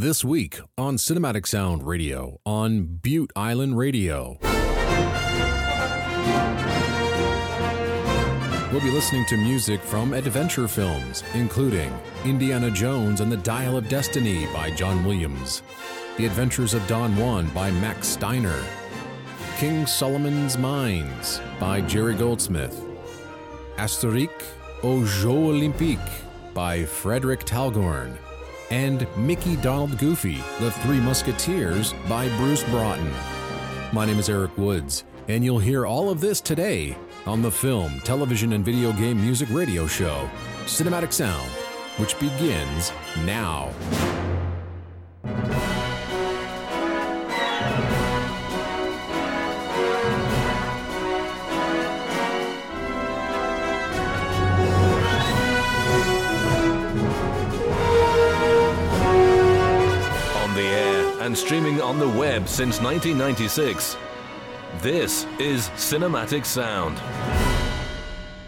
This 0.00 0.22
week 0.24 0.60
on 0.78 0.94
Cinematic 0.94 1.44
Sound 1.44 1.84
Radio 1.84 2.38
on 2.46 2.84
Bute 2.84 3.32
Island 3.34 3.76
Radio. 3.76 4.38
We'll 8.70 8.80
be 8.80 8.92
listening 8.92 9.24
to 9.26 9.36
music 9.36 9.80
from 9.80 10.12
adventure 10.14 10.68
films, 10.68 11.24
including 11.34 11.92
Indiana 12.24 12.70
Jones 12.70 13.20
and 13.20 13.32
the 13.32 13.38
Dial 13.38 13.76
of 13.76 13.88
Destiny 13.88 14.46
by 14.52 14.70
John 14.70 15.04
Williams, 15.04 15.64
The 16.16 16.26
Adventures 16.26 16.74
of 16.74 16.86
Don 16.86 17.16
Juan 17.16 17.48
by 17.48 17.72
Max 17.72 18.06
Steiner, 18.06 18.64
King 19.56 19.84
Solomon's 19.84 20.56
Mines 20.56 21.40
by 21.58 21.80
Jerry 21.80 22.14
Goldsmith, 22.14 22.84
Astérix 23.78 24.30
aux 24.84 25.04
Jeux 25.04 25.48
Olympiques 25.50 26.22
by 26.54 26.84
Frederick 26.84 27.40
Talgorn, 27.44 28.16
and 28.70 29.06
Mickey 29.16 29.56
Donald 29.56 29.98
Goofy, 29.98 30.38
The 30.60 30.70
Three 30.70 31.00
Musketeers 31.00 31.94
by 32.08 32.28
Bruce 32.36 32.64
Broughton. 32.64 33.10
My 33.92 34.04
name 34.04 34.18
is 34.18 34.28
Eric 34.28 34.56
Woods, 34.58 35.04
and 35.28 35.44
you'll 35.44 35.58
hear 35.58 35.86
all 35.86 36.10
of 36.10 36.20
this 36.20 36.40
today 36.40 36.96
on 37.26 37.42
the 37.42 37.50
film, 37.50 38.00
television, 38.00 38.52
and 38.52 38.64
video 38.64 38.92
game 38.92 39.20
music 39.20 39.48
radio 39.50 39.86
show, 39.86 40.28
Cinematic 40.64 41.12
Sound, 41.12 41.48
which 41.98 42.18
begins 42.18 42.92
now. 43.24 43.72
And 61.28 61.36
streaming 61.36 61.82
on 61.82 61.98
the 61.98 62.08
web 62.08 62.48
since 62.48 62.80
1996. 62.80 63.98
This 64.80 65.26
is 65.38 65.68
Cinematic 65.76 66.46
Sound. 66.46 66.98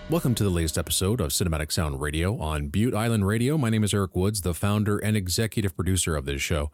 Welcome 0.08 0.34
to 0.36 0.42
the 0.42 0.48
latest 0.48 0.78
episode 0.78 1.20
of 1.20 1.28
Cinematic 1.28 1.72
Sound 1.72 2.00
Radio 2.00 2.38
on 2.38 2.68
Bute 2.68 2.94
Island 2.94 3.26
Radio. 3.26 3.58
My 3.58 3.68
name 3.68 3.84
is 3.84 3.92
Eric 3.92 4.16
Woods, 4.16 4.40
the 4.40 4.54
founder 4.54 4.96
and 4.96 5.14
executive 5.14 5.76
producer 5.76 6.16
of 6.16 6.24
this 6.24 6.40
show. 6.40 6.70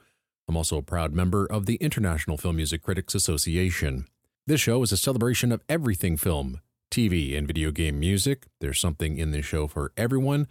I'm 0.46 0.56
also 0.56 0.76
a 0.76 0.82
proud 0.82 1.12
member 1.12 1.44
of 1.44 1.66
the 1.66 1.74
International 1.80 2.36
Film 2.36 2.54
Music 2.54 2.82
Critics 2.82 3.16
Association. 3.16 4.06
This 4.46 4.60
show 4.60 4.84
is 4.84 4.92
a 4.92 4.96
celebration 4.96 5.50
of 5.50 5.64
everything 5.68 6.16
film, 6.16 6.60
TV, 6.88 7.36
and 7.36 7.48
video 7.48 7.72
game 7.72 7.98
music. 7.98 8.46
There's 8.60 8.78
something 8.78 9.18
in 9.18 9.32
this 9.32 9.44
show 9.44 9.66
for 9.66 9.90
everyone, 9.96 10.46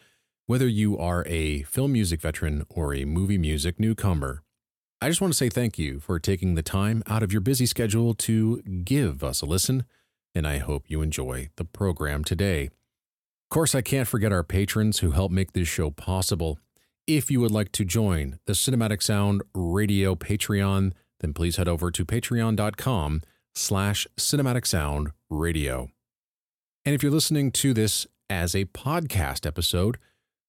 whether 0.48 0.68
you 0.68 0.98
are 0.98 1.24
a 1.26 1.64
film 1.64 1.94
music 1.94 2.20
veteran 2.20 2.66
or 2.68 2.94
a 2.94 3.06
movie 3.06 3.38
music 3.38 3.80
newcomer. 3.80 4.42
I 5.02 5.10
just 5.10 5.20
want 5.22 5.34
to 5.34 5.38
say 5.38 5.50
thank 5.50 5.78
you 5.78 6.00
for 6.00 6.20
taking 6.20 6.56
the 6.56 6.64
time 6.64 7.04
out 7.06 7.22
of 7.22 7.32
your 7.32 7.42
busy 7.42 7.66
schedule 7.66 8.14
to 8.16 8.62
give 8.62 9.24
us 9.24 9.42
a 9.42 9.46
listen, 9.46 9.84
and 10.34 10.48
I 10.48 10.60
hope 10.60 10.86
you 10.88 11.02
enjoy 11.02 11.50
the 11.58 11.66
program 11.66 12.24
today. 12.24 12.66
Of 12.66 13.50
course, 13.50 13.76
I 13.76 13.82
can't 13.82 14.08
forget 14.08 14.32
our 14.32 14.44
patrons 14.44 15.00
who 15.00 15.12
help 15.12 15.32
make 15.32 15.52
this 15.52 15.68
show 15.68 15.92
possible. 15.92 16.60
If 17.08 17.30
you 17.30 17.42
would 17.42 17.52
like 17.52 17.72
to 17.74 17.86
join 17.86 18.40
the 18.46 18.54
Cinematic 18.54 19.04
Sound 19.04 19.44
Radio 19.54 20.16
Patreon, 20.16 20.94
then 21.20 21.34
please 21.34 21.58
head 21.58 21.68
over 21.68 21.92
to 21.92 22.06
patreon.com 22.06 23.22
slash 23.54 24.08
cinematic 24.18 24.66
sound 24.66 25.12
radio. 25.30 25.90
And 26.86 26.96
if 26.96 27.04
you're 27.04 27.12
listening 27.12 27.52
to 27.52 27.74
this 27.74 28.08
as 28.30 28.56
a 28.56 28.66
podcast 28.66 29.46
episode, 29.46 29.98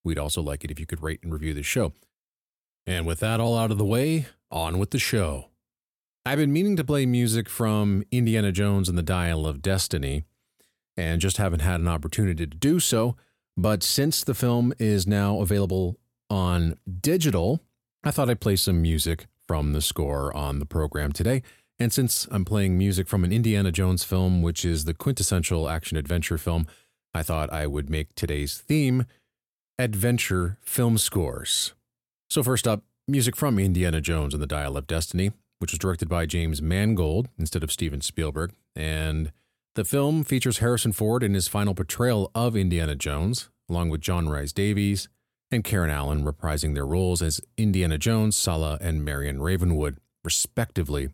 we'd 0.05 0.19
also 0.19 0.41
like 0.41 0.65
it 0.65 0.71
if 0.71 0.81
you 0.81 0.87
could 0.87 1.03
rate 1.03 1.21
and 1.23 1.33
review 1.33 1.53
the 1.53 1.63
show. 1.63 1.93
And 2.87 3.07
with 3.07 3.21
that 3.21 3.41
all 3.41 3.59
out 3.59 3.71
of 3.71 3.79
the 3.79 3.85
way, 3.85 4.27
on 4.51 4.79
with 4.79 4.91
the 4.91 4.99
show. 4.99 5.47
I've 6.25 6.39
been 6.39 6.53
meaning 6.53 6.77
to 6.77 6.85
play 6.85 7.07
music 7.07 7.49
from 7.49 8.05
Indiana 8.11 8.53
Jones 8.53 8.89
and 8.89 8.97
the 8.97 9.03
Dial 9.03 9.47
of 9.47 9.63
Destiny, 9.63 10.25
and 10.97 11.21
just 11.21 11.37
haven't 11.37 11.61
had 11.61 11.81
an 11.81 11.89
opportunity 11.89 12.47
to 12.47 12.57
do 12.57 12.81
so. 12.81 13.17
But 13.57 13.83
since 13.83 14.25
the 14.25 14.35
film 14.35 14.73
is 14.79 15.07
now 15.07 15.41
available 15.41 15.97
on 16.29 16.79
digital, 17.01 17.61
I 18.05 18.11
thought 18.11 18.29
I'd 18.29 18.41
play 18.41 18.57
some 18.57 18.83
music 18.83 19.27
from 19.47 19.73
the 19.73 19.81
score 19.81 20.37
on 20.37 20.59
the 20.59 20.67
program 20.67 21.13
today. 21.13 21.43
And 21.79 21.93
since 21.93 22.27
I'm 22.31 22.45
playing 22.45 22.77
music 22.77 23.07
from 23.07 23.23
an 23.23 23.33
Indiana 23.33 23.71
Jones 23.71 24.03
film, 24.03 24.43
which 24.43 24.65
is 24.65 24.85
the 24.85 24.95
quintessential 24.95 25.69
action 25.69 25.97
adventure 25.97 26.39
film, 26.39 26.67
I 27.15 27.23
thought 27.23 27.53
I 27.53 27.67
would 27.67 27.89
make 27.89 28.15
today's 28.15 28.59
theme 28.59 29.07
adventure 29.79 30.59
film 30.63 30.99
scores. 30.99 31.75
So, 32.29 32.43
first 32.43 32.67
up, 32.67 32.83
music 33.07 33.37
from 33.37 33.59
Indiana 33.59 34.01
Jones 34.01 34.35
and 34.35 34.43
the 34.43 34.49
Dial 34.49 34.77
of 34.77 34.87
Destiny, 34.87 35.31
which 35.59 35.73
was 35.73 35.79
directed 35.79 36.09
by 36.09 36.27
James 36.27 36.61
Mangold 36.61 37.29
instead 37.39 37.63
of 37.63 37.71
Steven 37.71 38.01
Spielberg. 38.01 38.53
And 38.75 39.33
the 39.77 39.85
film 39.85 40.25
features 40.25 40.59
Harrison 40.59 40.93
Ford 40.93 41.23
in 41.23 41.35
his 41.35 41.49
final 41.49 41.75
portrayal 41.75 42.31
of 42.35 42.57
Indiana 42.57 42.97
Jones, 42.97 43.49
along 43.69 43.91
with 43.91 44.01
John 44.01 44.29
Rhys 44.29 44.53
Davies 44.53 45.09
and 45.53 45.63
Karen 45.63 45.91
Allen 45.91 46.25
reprising 46.25 46.75
their 46.75 46.87
roles 46.87 47.23
as 47.23 47.41
Indiana 47.57 47.97
Jones, 47.97 48.37
Sallah, 48.37 48.79
and 48.81 49.05
Marion 49.05 49.41
Ravenwood, 49.41 49.99
respectively. 50.25 51.11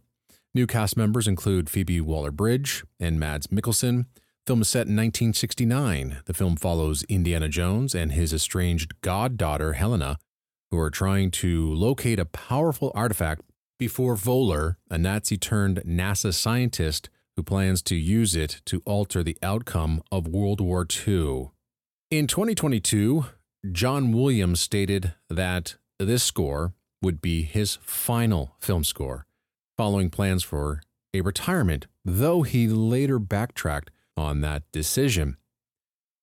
New 0.55 0.67
cast 0.67 0.97
members 0.97 1.29
include 1.29 1.69
Phoebe 1.69 2.01
Waller 2.01 2.31
Bridge 2.31 2.85
and 2.99 3.21
Mads 3.21 3.49
Mikkelsen. 3.49 4.07
Film 4.47 4.63
is 4.63 4.69
set 4.69 4.87
in 4.87 4.97
1969. 4.97 6.21
The 6.25 6.35
film 6.35 6.57
follows 6.57 7.05
Indiana 7.05 7.49
Jones 7.49 7.95
and 7.95 8.13
his 8.13 8.33
estranged 8.33 9.01
goddaughter, 9.03 9.75
Helena, 9.75 10.19
who 10.73 10.79
are 10.79 10.91
trying 10.91 11.31
to 11.31 11.73
locate 11.75 12.19
a 12.19 12.25
powerful 12.25 12.91
artifact 12.95 13.43
before 13.79 14.17
Voller, 14.17 14.77
a 14.91 14.97
Nazi 14.97 15.37
turned 15.37 15.83
NASA 15.87 16.33
scientist 16.33 17.11
who 17.37 17.43
plans 17.43 17.83
to 17.83 17.95
use 17.95 18.35
it 18.35 18.63
to 18.65 18.81
alter 18.87 19.23
the 19.23 19.37
outcome 19.43 20.03
of 20.11 20.27
World 20.27 20.63
War 20.63 20.87
II. 21.07 21.51
In 22.11 22.27
2022, 22.27 23.27
John 23.71 24.13
Williams 24.13 24.61
stated 24.61 25.13
that 25.29 25.77
this 25.99 26.23
score 26.23 26.73
would 27.03 27.21
be 27.21 27.43
his 27.43 27.77
final 27.83 28.57
film 28.59 28.83
score, 28.83 29.27
following 29.77 30.09
plans 30.09 30.43
for 30.43 30.81
a 31.13 31.21
retirement, 31.21 31.87
though 32.03 32.43
he 32.43 32.67
later 32.67 33.19
backtracked 33.19 33.91
on 34.17 34.41
that 34.41 34.63
decision. 34.73 35.37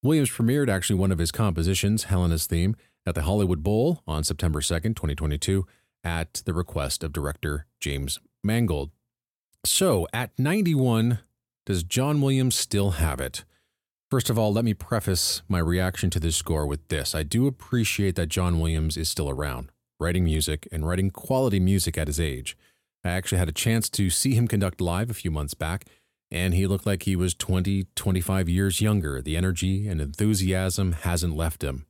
Williams 0.02 0.30
premiered 0.30 0.70
actually 0.70 0.98
one 0.98 1.12
of 1.12 1.20
his 1.20 1.32
compositions, 1.32 2.06
Helena's 2.06 2.48
Theme, 2.48 2.76
at 3.06 3.16
the 3.16 3.24
Hollywood 3.24 3.64
Bowl 3.64 4.04
on 4.08 4.24
September 4.24 4.62
2nd, 4.62 4.96
2022, 4.96 5.66
at 6.04 6.42
the 6.46 6.54
request 6.54 7.04
of 7.04 7.14
director 7.14 7.66
James 7.80 8.20
Mangold. 8.44 8.92
So, 9.66 10.08
at 10.14 10.38
91, 10.38 11.20
does 11.66 11.84
John 11.84 12.22
Williams 12.22 12.56
still 12.56 12.92
have 12.92 13.20
it? 13.20 13.44
First 14.10 14.30
of 14.30 14.40
all, 14.40 14.52
let 14.52 14.66
me 14.66 14.74
preface 14.74 15.44
my 15.48 15.60
reaction 15.60 16.10
to 16.12 16.20
this 16.20 16.36
score 16.36 16.66
with 16.66 16.88
this. 16.88 17.14
I 17.14 17.24
do 17.24 17.46
appreciate 17.46 18.16
that 18.16 18.30
John 18.30 18.60
Williams 18.60 18.98
is 18.98 19.08
still 19.08 19.30
around, 19.30 19.72
writing 20.00 20.24
music 20.24 20.68
and 20.72 20.88
writing 20.88 21.12
quality 21.12 21.60
music 21.60 21.98
at 21.98 22.08
his 22.08 22.20
age. 22.20 22.58
I 23.04 23.10
actually 23.10 23.38
had 23.38 23.50
a 23.50 23.54
chance 23.54 23.90
to 23.92 24.10
see 24.10 24.34
him 24.34 24.48
conduct 24.48 24.82
live 24.82 25.10
a 25.10 25.14
few 25.14 25.30
months 25.30 25.54
back, 25.54 25.86
and 26.32 26.54
he 26.54 26.66
looked 26.66 26.86
like 26.86 27.04
he 27.04 27.16
was 27.16 27.36
20, 27.36 27.86
25 27.96 28.50
years 28.50 28.82
younger. 28.82 29.22
The 29.22 29.38
energy 29.38 29.88
and 29.88 30.02
enthusiasm 30.02 30.94
hasn't 30.94 31.36
left 31.36 31.64
him. 31.64 31.86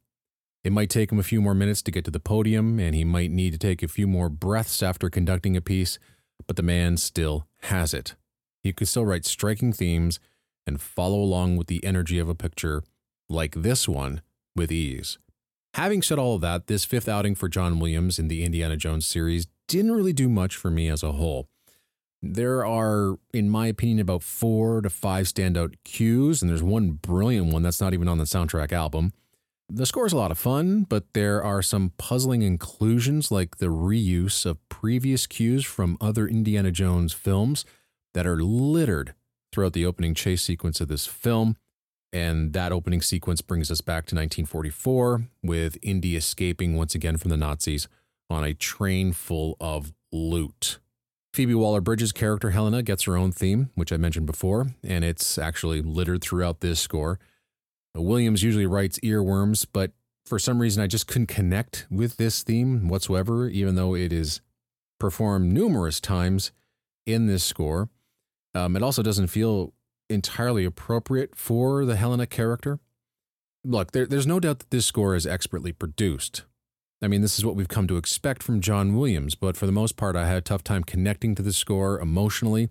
It 0.64 0.74
might 0.74 0.90
take 0.90 1.12
him 1.12 1.20
a 1.20 1.24
few 1.24 1.42
more 1.42 1.54
minutes 1.54 1.82
to 1.84 1.92
get 1.92 2.04
to 2.06 2.12
the 2.12 2.20
podium, 2.20 2.80
and 2.80 2.94
he 2.94 3.04
might 3.04 3.32
need 3.32 3.52
to 3.52 3.58
take 3.58 3.82
a 3.82 3.88
few 3.88 4.08
more 4.08 4.30
breaths 4.30 4.84
after 4.84 5.10
conducting 5.10 5.56
a 5.56 5.62
piece, 5.62 6.00
but 6.48 6.58
the 6.58 6.64
man 6.64 6.98
still 6.98 7.48
has 7.64 7.94
it. 7.94 8.16
He 8.62 8.74
could 8.74 8.88
still 8.88 9.06
write 9.06 9.26
striking 9.26 9.72
themes 9.72 10.20
and 10.68 10.82
follow 10.82 11.20
along 11.20 11.58
with 11.58 11.68
the 11.68 11.84
energy 11.84 12.20
of 12.20 12.28
a 12.28 12.36
picture 12.36 12.84
like 13.30 13.56
this 13.56 13.88
one 13.88 14.22
with 14.56 14.72
ease. 14.72 15.18
Having 15.76 16.02
said 16.02 16.20
all 16.20 16.36
of 16.36 16.42
that, 16.42 16.68
this 16.68 16.84
fifth 16.84 17.08
outing 17.08 17.36
for 17.36 17.48
John 17.48 17.80
Williams 17.80 18.20
in 18.20 18.28
the 18.28 18.44
Indiana 18.44 18.76
Jones 18.76 19.06
series 19.06 19.48
didn't 19.68 19.92
really 19.92 20.14
do 20.14 20.28
much 20.28 20.56
for 20.56 20.70
me 20.70 20.90
as 20.90 21.04
a 21.04 21.14
whole. 21.14 21.48
There 22.22 22.66
are, 22.66 23.18
in 23.34 23.50
my 23.50 23.68
opinion, 23.68 24.00
about 24.00 24.24
four 24.24 24.82
to 24.82 24.90
five 24.90 25.28
standout 25.28 25.76
cues, 25.86 26.42
and 26.42 26.50
there's 26.50 26.64
one 26.64 26.92
brilliant 26.92 27.54
one 27.54 27.64
that's 27.64 27.80
not 27.80 27.94
even 27.94 28.10
on 28.10 28.18
the 28.18 28.26
soundtrack 28.26 28.74
album. 28.74 29.14
The 29.72 29.86
score 29.86 30.08
is 30.08 30.14
a 30.14 30.18
lot 30.18 30.32
of 30.32 30.40
fun, 30.40 30.88
but 30.90 31.14
there 31.14 31.44
are 31.44 31.62
some 31.62 31.94
puzzling 32.00 32.42
inclusions 32.42 33.32
like 33.32 33.58
the 33.58 33.68
reuse 33.68 34.44
of 34.44 34.58
previous 34.68 35.28
cues 35.28 35.64
from 35.64 35.96
other 36.02 36.28
Indiana 36.28 36.72
Jones 36.72 37.14
films 37.14 37.66
that 38.16 38.26
are 38.26 38.42
littered 38.42 39.14
throughout 39.54 39.74
the 39.74 39.86
opening 39.86 40.16
chase 40.16 40.42
sequence 40.42 40.82
of 40.82 40.88
this 40.88 41.06
film. 41.06 41.56
And 42.12 42.54
that 42.54 42.72
opening 42.72 43.04
sequence 43.04 43.42
brings 43.42 43.70
us 43.70 43.82
back 43.82 44.08
to 44.08 44.16
1944 44.16 45.28
with 45.44 45.78
Indy 45.84 46.16
escaping 46.16 46.76
once 46.76 46.96
again 46.96 47.18
from 47.18 47.30
the 47.30 47.38
Nazis 47.38 47.88
on 48.28 48.44
a 48.44 48.56
train 48.56 49.14
full 49.14 49.56
of 49.60 49.94
loot. 50.12 50.80
Phoebe 51.32 51.54
Waller 51.54 51.80
Bridge's 51.80 52.12
character 52.12 52.50
Helena 52.50 52.82
gets 52.82 53.04
her 53.04 53.16
own 53.16 53.32
theme, 53.32 53.70
which 53.76 53.94
I 53.94 53.98
mentioned 53.98 54.26
before, 54.26 54.74
and 54.84 55.06
it's 55.06 55.38
actually 55.38 55.84
littered 55.84 56.24
throughout 56.24 56.62
this 56.62 56.80
score. 56.80 57.20
Williams 57.96 58.44
usually 58.44 58.66
writes 58.66 59.00
earworms, 59.00 59.66
but 59.72 59.92
for 60.26 60.38
some 60.40 60.60
reason, 60.60 60.84
I 60.84 60.88
just 60.88 61.08
couldn't 61.08 61.28
connect 61.28 61.88
with 61.90 62.18
this 62.18 62.44
theme 62.44 62.88
whatsoever, 62.88 63.48
even 63.48 63.76
though 63.76 63.96
it 63.96 64.14
is 64.14 64.42
performed 65.00 65.52
numerous 65.52 66.00
times 66.00 66.52
in 67.06 67.26
this 67.26 67.44
score. 67.44 67.90
Um, 68.54 68.76
it 68.76 68.84
also 68.84 69.02
doesn't 69.02 69.28
feel 69.28 69.74
entirely 70.10 70.66
appropriate 70.66 71.36
for 71.36 71.86
the 71.86 71.96
Helena 71.96 72.28
character. 72.28 72.80
Look, 73.64 73.92
there, 73.92 74.06
there's 74.06 74.28
no 74.28 74.40
doubt 74.40 74.60
that 74.60 74.70
this 74.70 74.86
score 74.86 75.16
is 75.16 75.26
expertly 75.26 75.72
produced. 75.72 76.44
I 77.02 77.08
mean, 77.08 77.22
this 77.22 77.38
is 77.40 77.46
what 77.46 77.56
we've 77.56 77.68
come 77.68 77.88
to 77.88 77.98
expect 77.98 78.44
from 78.44 78.62
John 78.62 78.96
Williams, 78.96 79.36
but 79.36 79.56
for 79.56 79.66
the 79.66 79.72
most 79.72 79.96
part, 79.96 80.16
I 80.16 80.28
had 80.28 80.38
a 80.38 80.42
tough 80.42 80.64
time 80.64 80.84
connecting 80.84 81.34
to 81.36 81.42
the 81.42 81.54
score 81.54 82.00
emotionally. 82.00 82.70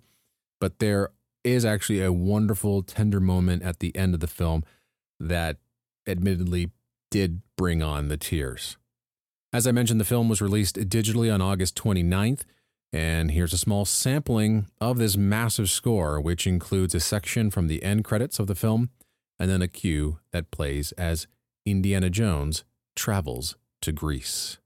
But 0.61 0.81
there 0.81 1.11
is 1.45 1.65
actually 1.65 2.03
a 2.03 2.13
wonderful, 2.13 2.83
tender 2.83 3.21
moment 3.21 3.63
at 3.63 3.79
the 3.79 3.95
end 3.97 4.15
of 4.15 4.21
the 4.21 4.27
film 4.27 4.65
that 5.21 5.57
admittedly 6.07 6.71
did 7.11 7.43
bring 7.57 7.83
on 7.83 8.09
the 8.09 8.17
tears. 8.17 8.77
As 9.53 9.67
I 9.67 9.73
mentioned, 9.73 10.01
the 10.01 10.05
film 10.05 10.29
was 10.29 10.43
released 10.43 10.77
digitally 10.77 11.33
on 11.33 11.41
August 11.41 11.75
29th, 11.77 12.43
and 12.93 13.31
here's 13.31 13.53
a 13.53 13.59
small 13.59 13.85
sampling 13.85 14.67
of 14.81 14.99
this 14.99 15.17
massive 15.17 15.71
score, 15.71 16.21
which 16.21 16.47
includes 16.47 16.95
a 16.95 17.01
section 17.01 17.51
from 17.51 17.67
the 17.67 17.83
end 17.83 18.05
credits 18.05 18.39
of 18.39 18.47
the 18.47 18.55
film 18.55 18.91
and 19.39 19.51
then 19.51 19.63
a 19.63 19.69
cue 19.69 20.19
that 20.33 20.51
plays 20.51 20.93
as 20.93 21.27
Indiana 21.65 22.11
Jones 22.11 22.65
travels 22.97 23.57
to 23.83 23.93
Greece. 23.93 24.59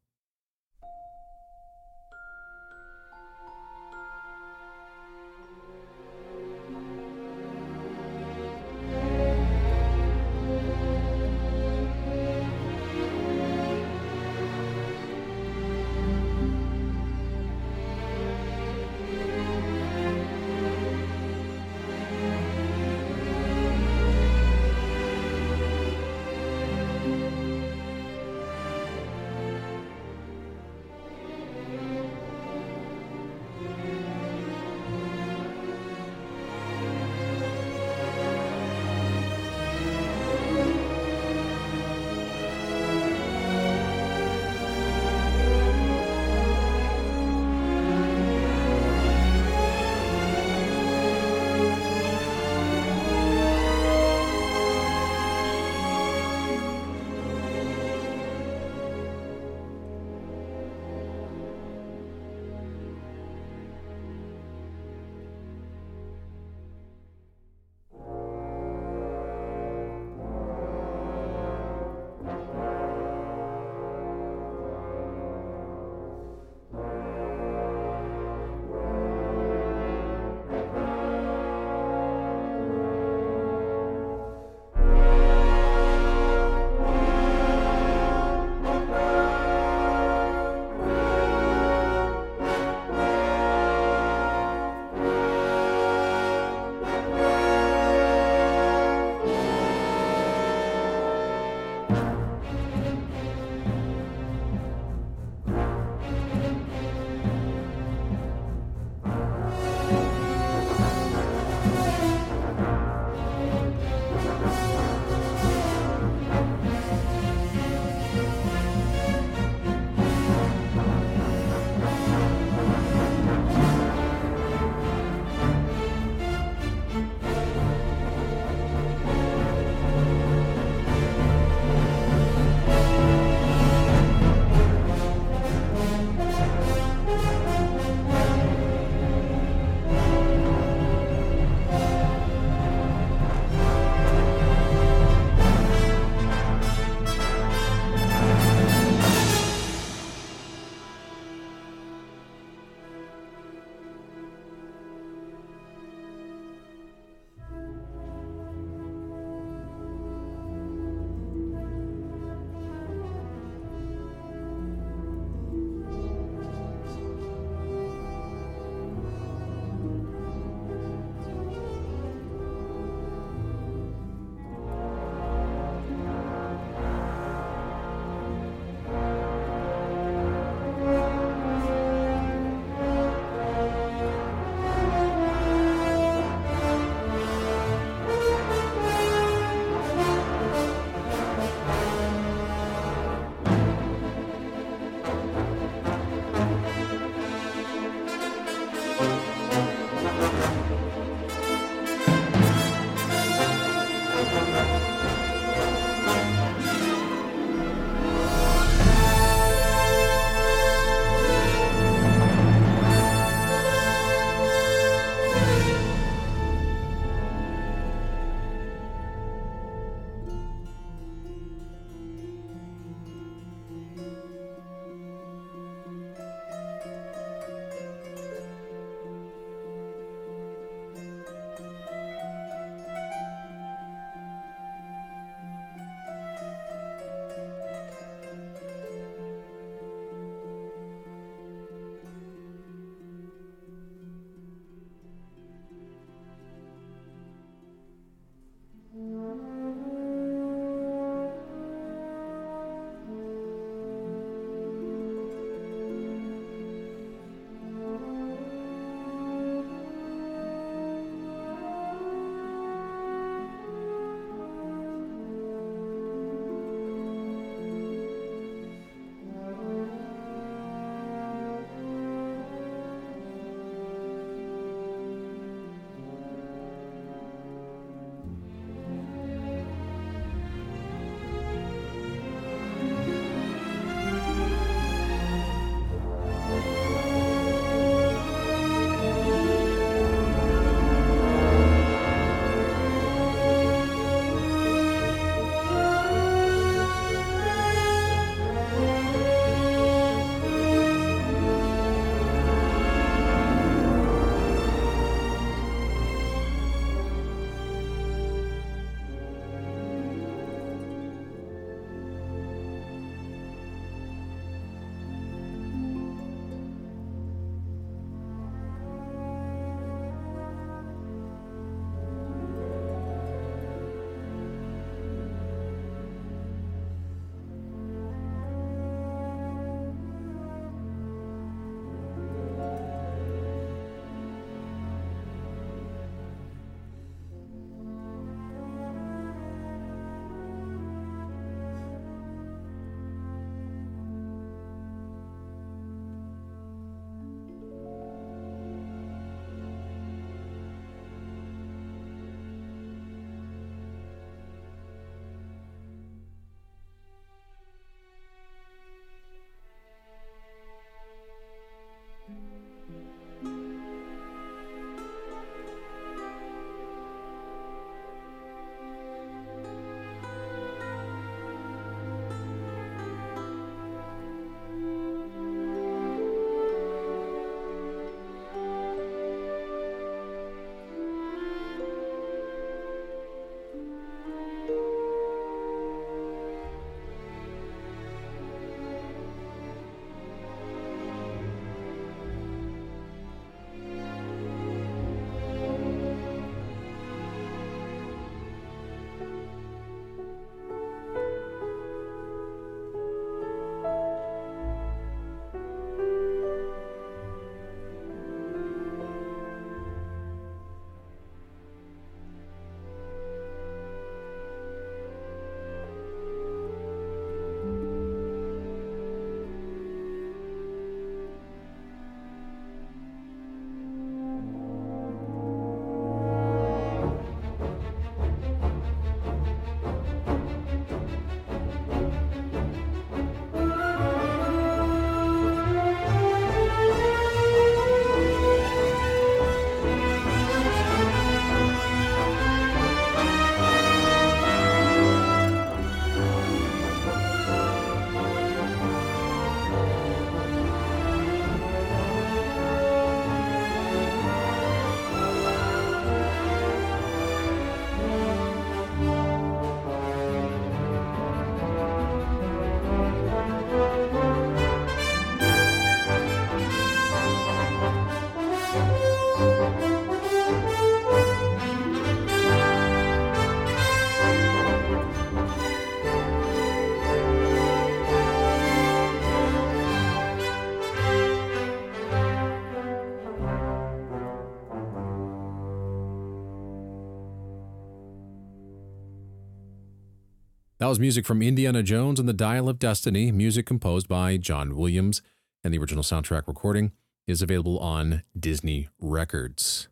That 490.82 490.88
was 490.88 490.98
music 490.98 491.24
from 491.26 491.42
Indiana 491.42 491.84
Jones 491.84 492.18
and 492.18 492.28
the 492.28 492.32
Dial 492.32 492.68
of 492.68 492.80
Destiny, 492.80 493.30
music 493.30 493.66
composed 493.66 494.08
by 494.08 494.36
John 494.36 494.74
Williams, 494.74 495.22
and 495.62 495.72
the 495.72 495.78
original 495.78 496.02
soundtrack 496.02 496.48
recording 496.48 496.90
is 497.24 497.40
available 497.40 497.78
on 497.78 498.24
Disney 498.36 498.88
Records. 498.98 499.86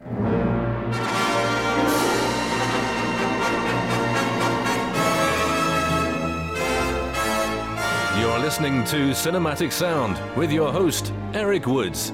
You're 0.00 0.38
listening 8.38 8.84
to 8.84 9.10
Cinematic 9.10 9.70
Sound 9.70 10.18
with 10.34 10.50
your 10.50 10.72
host, 10.72 11.12
Eric 11.34 11.66
Woods. 11.66 12.10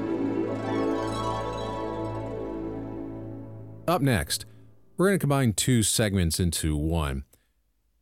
Up 3.87 4.03
next, 4.03 4.45
we're 4.97 5.07
going 5.07 5.19
to 5.21 5.23
combine 5.23 5.53
two 5.53 5.85
segments 5.85 6.41
into 6.41 6.77
one. 6.77 7.23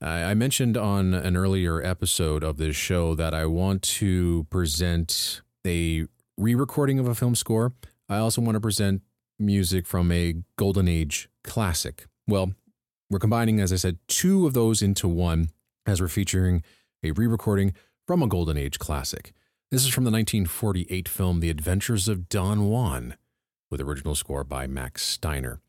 I 0.01 0.35
mentioned 0.35 0.77
on 0.77 1.15
an 1.15 1.37
earlier 1.37 1.83
episode 1.83 2.45
of 2.45 2.59
this 2.59 2.77
show 2.77 3.15
that 3.15 3.33
I 3.33 3.47
want 3.47 3.83
to 3.83 4.47
present 4.51 5.41
a 5.67 6.07
re 6.37 6.55
recording 6.55 6.99
of 6.99 7.09
a 7.09 7.15
film 7.15 7.35
score. 7.35 7.73
I 8.09 8.19
also 8.19 8.43
want 8.43 8.57
to 8.57 8.61
present 8.61 9.03
music 9.39 9.87
from 9.87 10.13
a 10.13 10.35
Golden 10.57 10.87
Age 10.87 11.29
classic. 11.43 12.07
Well, 12.27 12.53
we're 13.09 13.19
combining, 13.19 13.59
as 13.61 13.73
I 13.73 13.77
said, 13.77 13.99
two 14.07 14.47
of 14.47 14.53
those 14.53 14.83
into 14.83 15.09
one 15.09 15.49
as 15.87 16.01
we're 16.01 16.09
featuring 16.09 16.63
a 17.03 17.13
re 17.13 17.27
recording 17.27 17.73
from 18.07 18.23
a 18.23 18.27
Golden 18.27 18.59
Age 18.59 18.79
classic. 18.79 19.33
This 19.71 19.85
is 19.85 19.93
from 19.93 20.05
the 20.05 20.11
1948 20.11 21.09
film 21.09 21.41
The 21.41 21.51
Adventures 21.51 22.07
of 22.07 22.29
Don 22.29 22.69
Juan, 22.69 23.17
with 23.71 23.81
original 23.81 24.15
score 24.15 24.45
by 24.45 24.67
Max 24.67 25.03
Steiner. 25.03 25.61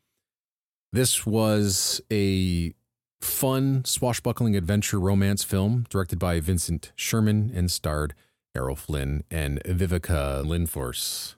This 0.92 1.26
was 1.26 2.02
a 2.12 2.74
fun, 3.22 3.84
swashbuckling 3.86 4.56
adventure 4.56 5.00
romance 5.00 5.44
film 5.44 5.86
directed 5.90 6.20
by 6.20 6.40
Vincent 6.40 6.92
Sherman 6.96 7.52
and 7.54 7.72
starred 7.72 8.14
Errol 8.56 8.76
Flynn 8.76 9.24
and 9.30 9.62
Viveca 9.64 10.44
Lindfors. 10.44 11.36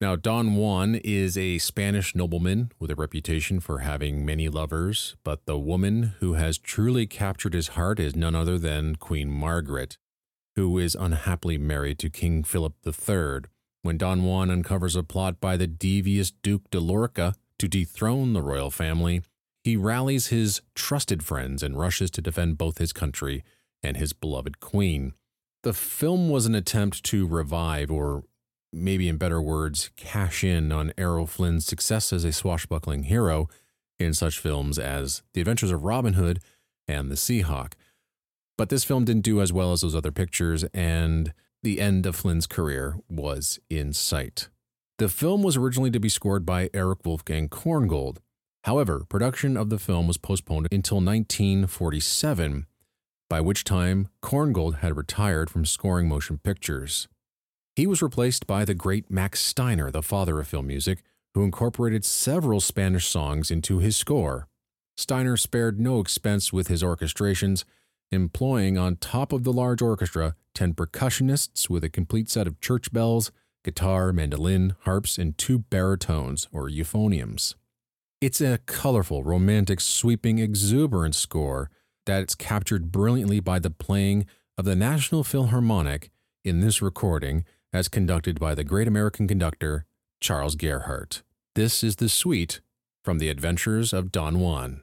Now, 0.00 0.16
Don 0.16 0.56
Juan 0.56 0.96
is 0.96 1.38
a 1.38 1.58
Spanish 1.58 2.14
nobleman 2.14 2.70
with 2.78 2.90
a 2.90 2.94
reputation 2.94 3.60
for 3.60 3.78
having 3.78 4.26
many 4.26 4.48
lovers, 4.48 5.16
but 5.24 5.46
the 5.46 5.58
woman 5.58 6.14
who 6.20 6.34
has 6.34 6.58
truly 6.58 7.06
captured 7.06 7.54
his 7.54 7.68
heart 7.68 7.98
is 7.98 8.14
none 8.14 8.34
other 8.34 8.58
than 8.58 8.96
Queen 8.96 9.30
Margaret, 9.30 9.96
who 10.56 10.78
is 10.78 10.94
unhappily 10.94 11.58
married 11.58 11.98
to 12.00 12.10
King 12.10 12.42
Philip 12.42 12.74
III. 12.86 13.48
When 13.82 13.96
Don 13.96 14.24
Juan 14.24 14.50
uncovers 14.50 14.96
a 14.96 15.02
plot 15.02 15.40
by 15.40 15.56
the 15.56 15.66
devious 15.66 16.30
Duke 16.30 16.70
de 16.70 16.80
Lorca 16.80 17.34
to 17.58 17.68
dethrone 17.68 18.32
the 18.32 18.42
royal 18.42 18.70
family, 18.70 19.22
he 19.64 19.76
rallies 19.78 20.26
his 20.26 20.60
trusted 20.74 21.24
friends 21.24 21.62
and 21.62 21.78
rushes 21.78 22.10
to 22.10 22.20
defend 22.20 22.58
both 22.58 22.76
his 22.76 22.92
country 22.92 23.42
and 23.82 23.96
his 23.96 24.12
beloved 24.12 24.60
queen. 24.60 25.14
The 25.62 25.72
film 25.72 26.28
was 26.28 26.44
an 26.44 26.54
attempt 26.54 27.02
to 27.04 27.26
revive, 27.26 27.90
or 27.90 28.24
maybe 28.70 29.08
in 29.08 29.16
better 29.16 29.40
words, 29.40 29.90
cash 29.96 30.44
in 30.44 30.70
on 30.70 30.92
Errol 30.98 31.26
Flynn's 31.26 31.64
success 31.64 32.12
as 32.12 32.24
a 32.24 32.32
swashbuckling 32.32 33.04
hero 33.04 33.48
in 33.98 34.12
such 34.12 34.38
films 34.38 34.78
as 34.78 35.22
The 35.32 35.40
Adventures 35.40 35.70
of 35.70 35.82
Robin 35.82 36.12
Hood 36.12 36.40
and 36.86 37.10
The 37.10 37.16
Seahawk. 37.16 37.72
But 38.58 38.68
this 38.68 38.84
film 38.84 39.06
didn't 39.06 39.24
do 39.24 39.40
as 39.40 39.52
well 39.52 39.72
as 39.72 39.80
those 39.80 39.96
other 39.96 40.12
pictures, 40.12 40.64
and 40.74 41.32
the 41.62 41.80
end 41.80 42.04
of 42.04 42.16
Flynn's 42.16 42.46
career 42.46 42.98
was 43.08 43.58
in 43.70 43.94
sight. 43.94 44.48
The 44.98 45.08
film 45.08 45.42
was 45.42 45.56
originally 45.56 45.90
to 45.90 45.98
be 45.98 46.10
scored 46.10 46.44
by 46.44 46.68
Erich 46.74 47.06
Wolfgang 47.06 47.48
Korngold, 47.48 48.18
However, 48.64 49.04
production 49.10 49.58
of 49.58 49.68
the 49.68 49.78
film 49.78 50.08
was 50.08 50.16
postponed 50.16 50.68
until 50.72 50.96
1947, 50.96 52.64
by 53.28 53.40
which 53.42 53.62
time 53.62 54.08
Korngold 54.22 54.78
had 54.78 54.96
retired 54.96 55.50
from 55.50 55.66
scoring 55.66 56.08
motion 56.08 56.38
pictures. 56.38 57.06
He 57.76 57.86
was 57.86 58.00
replaced 58.00 58.46
by 58.46 58.64
the 58.64 58.72
great 58.72 59.10
Max 59.10 59.40
Steiner, 59.40 59.90
the 59.90 60.02
father 60.02 60.40
of 60.40 60.48
film 60.48 60.66
music, 60.66 61.02
who 61.34 61.44
incorporated 61.44 62.06
several 62.06 62.58
Spanish 62.58 63.06
songs 63.06 63.50
into 63.50 63.80
his 63.80 63.98
score. 63.98 64.48
Steiner 64.96 65.36
spared 65.36 65.78
no 65.78 66.00
expense 66.00 66.50
with 66.50 66.68
his 66.68 66.82
orchestrations, 66.82 67.64
employing 68.10 68.78
on 68.78 68.96
top 68.96 69.32
of 69.32 69.44
the 69.44 69.52
large 69.52 69.82
orchestra 69.82 70.36
10 70.54 70.72
percussionists 70.72 71.68
with 71.68 71.84
a 71.84 71.90
complete 71.90 72.30
set 72.30 72.46
of 72.46 72.60
church 72.60 72.92
bells, 72.94 73.30
guitar, 73.62 74.10
mandolin, 74.10 74.74
harps, 74.84 75.18
and 75.18 75.36
two 75.36 75.58
baritones 75.58 76.48
or 76.50 76.70
euphoniums. 76.70 77.56
It's 78.24 78.40
a 78.40 78.58
colorful, 78.64 79.22
romantic, 79.22 79.82
sweeping, 79.82 80.38
exuberant 80.38 81.14
score 81.14 81.68
that's 82.06 82.34
captured 82.34 82.90
brilliantly 82.90 83.38
by 83.38 83.58
the 83.58 83.68
playing 83.68 84.24
of 84.56 84.64
the 84.64 84.74
National 84.74 85.22
Philharmonic 85.22 86.10
in 86.42 86.60
this 86.60 86.80
recording, 86.80 87.44
as 87.70 87.86
conducted 87.88 88.40
by 88.40 88.54
the 88.54 88.64
great 88.64 88.88
American 88.88 89.28
conductor 89.28 89.84
Charles 90.22 90.54
Gerhardt. 90.54 91.20
This 91.54 91.84
is 91.84 91.96
the 91.96 92.08
suite 92.08 92.62
from 93.04 93.18
The 93.18 93.28
Adventures 93.28 93.92
of 93.92 94.10
Don 94.10 94.40
Juan. 94.40 94.80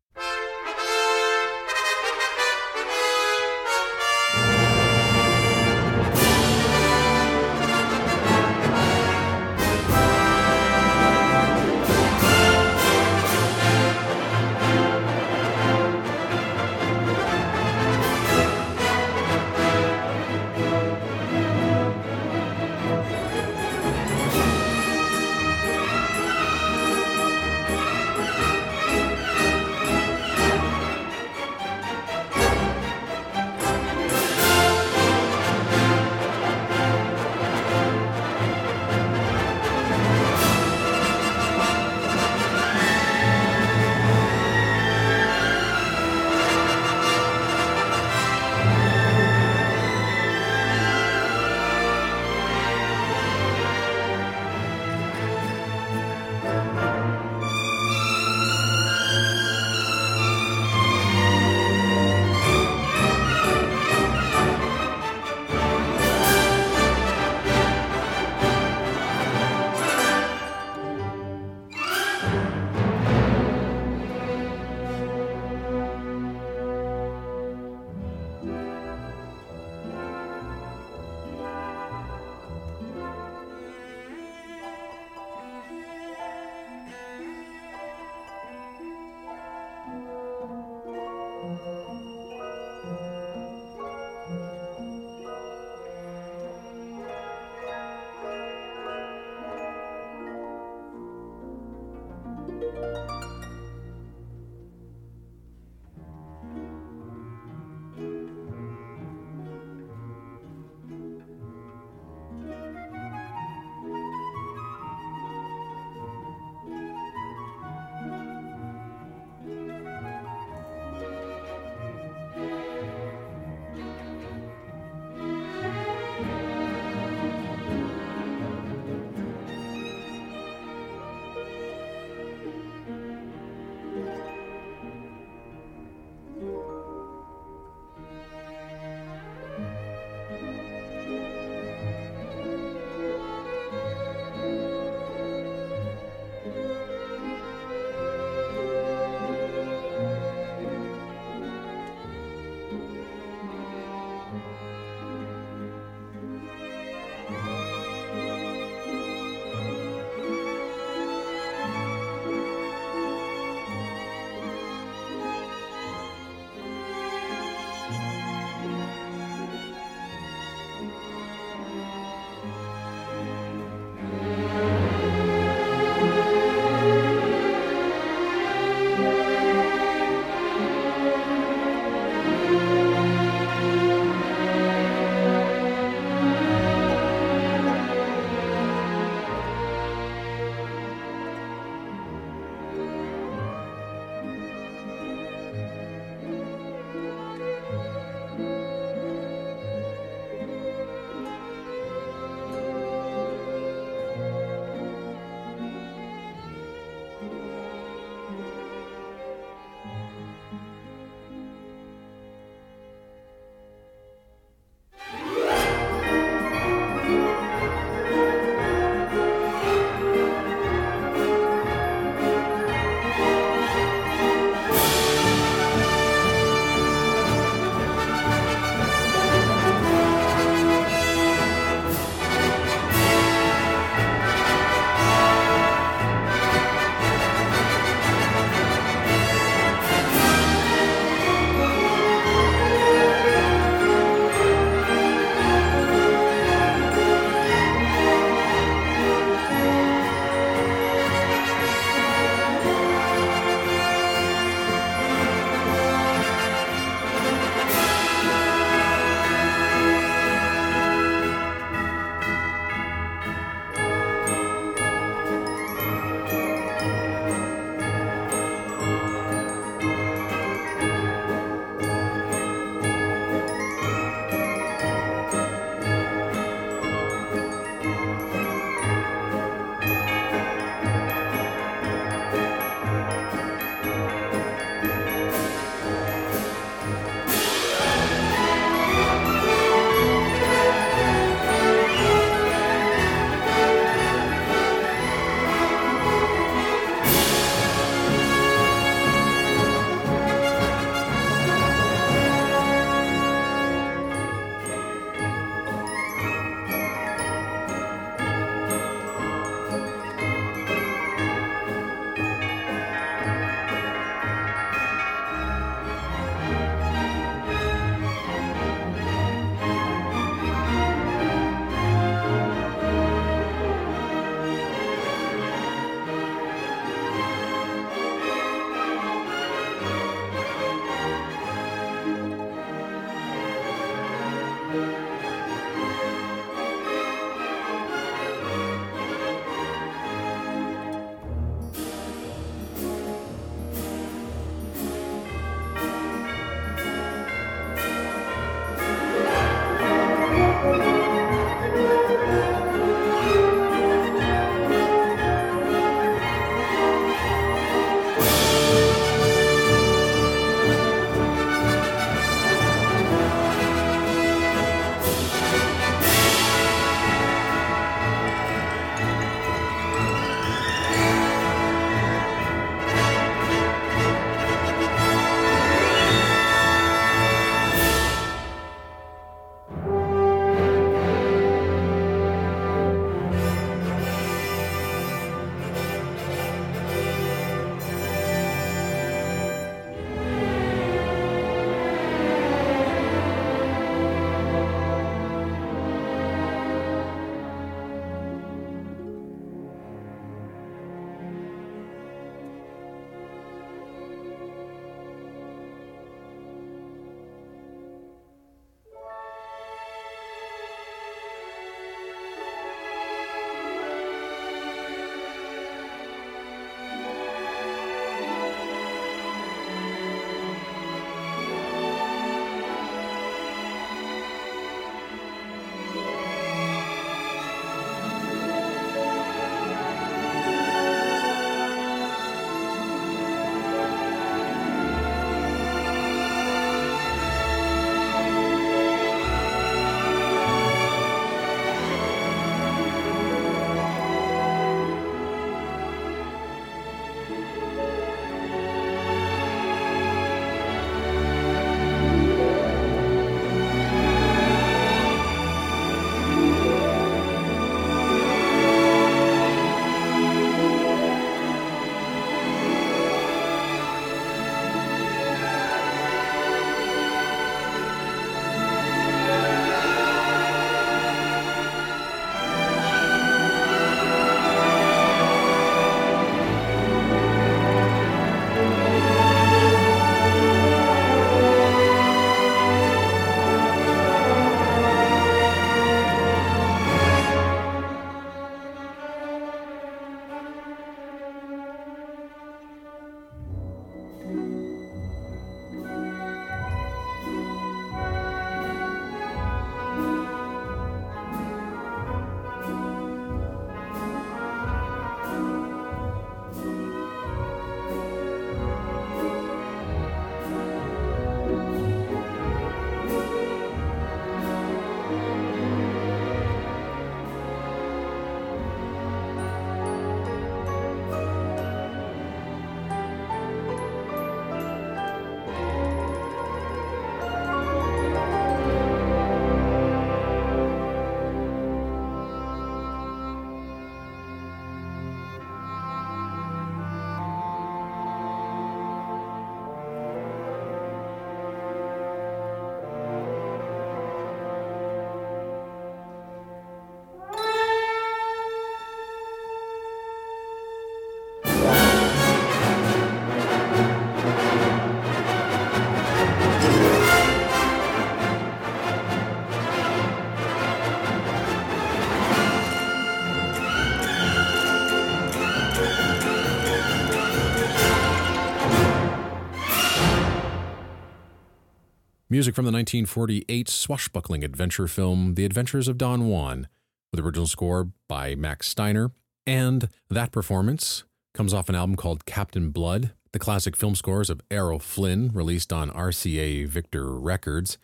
Music 572.31 572.55
from 572.55 572.63
the 572.63 572.72
1948 572.72 573.67
swashbuckling 573.67 574.41
adventure 574.41 574.87
film 574.87 575.33
The 575.33 575.44
Adventures 575.44 575.89
of 575.89 575.98
Don 575.98 576.29
Juan, 576.29 576.70
with 577.11 577.20
original 577.20 577.46
score 577.46 577.89
by 578.07 578.35
Max 578.35 578.70
Steiner. 578.70 579.11
And 579.46 579.89
that 580.09 580.31
performance 580.31 581.03
comes 581.33 581.53
off 581.53 581.67
an 581.67 581.75
album 581.75 581.98
called 581.98 582.25
Captain 582.25 582.70
Blood, 582.70 583.11
the 583.33 583.39
classic 583.39 583.75
film 583.75 583.96
scores 583.96 584.29
of 584.29 584.39
Errol 584.50 584.79
Flynn, 584.79 585.31
released 585.33 585.74
on 585.74 585.91
RCA 585.91 586.70
Victor 586.70 587.20
Records. 587.20 587.77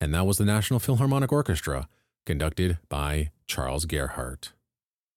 And 0.00 0.12
that 0.12 0.26
was 0.26 0.36
the 0.36 0.44
National 0.46 0.80
Philharmonic 0.80 1.30
Orchestra, 1.30 1.86
conducted 2.26 2.78
by 2.88 3.30
Charles 3.46 3.84
Gerhardt. 3.84 4.52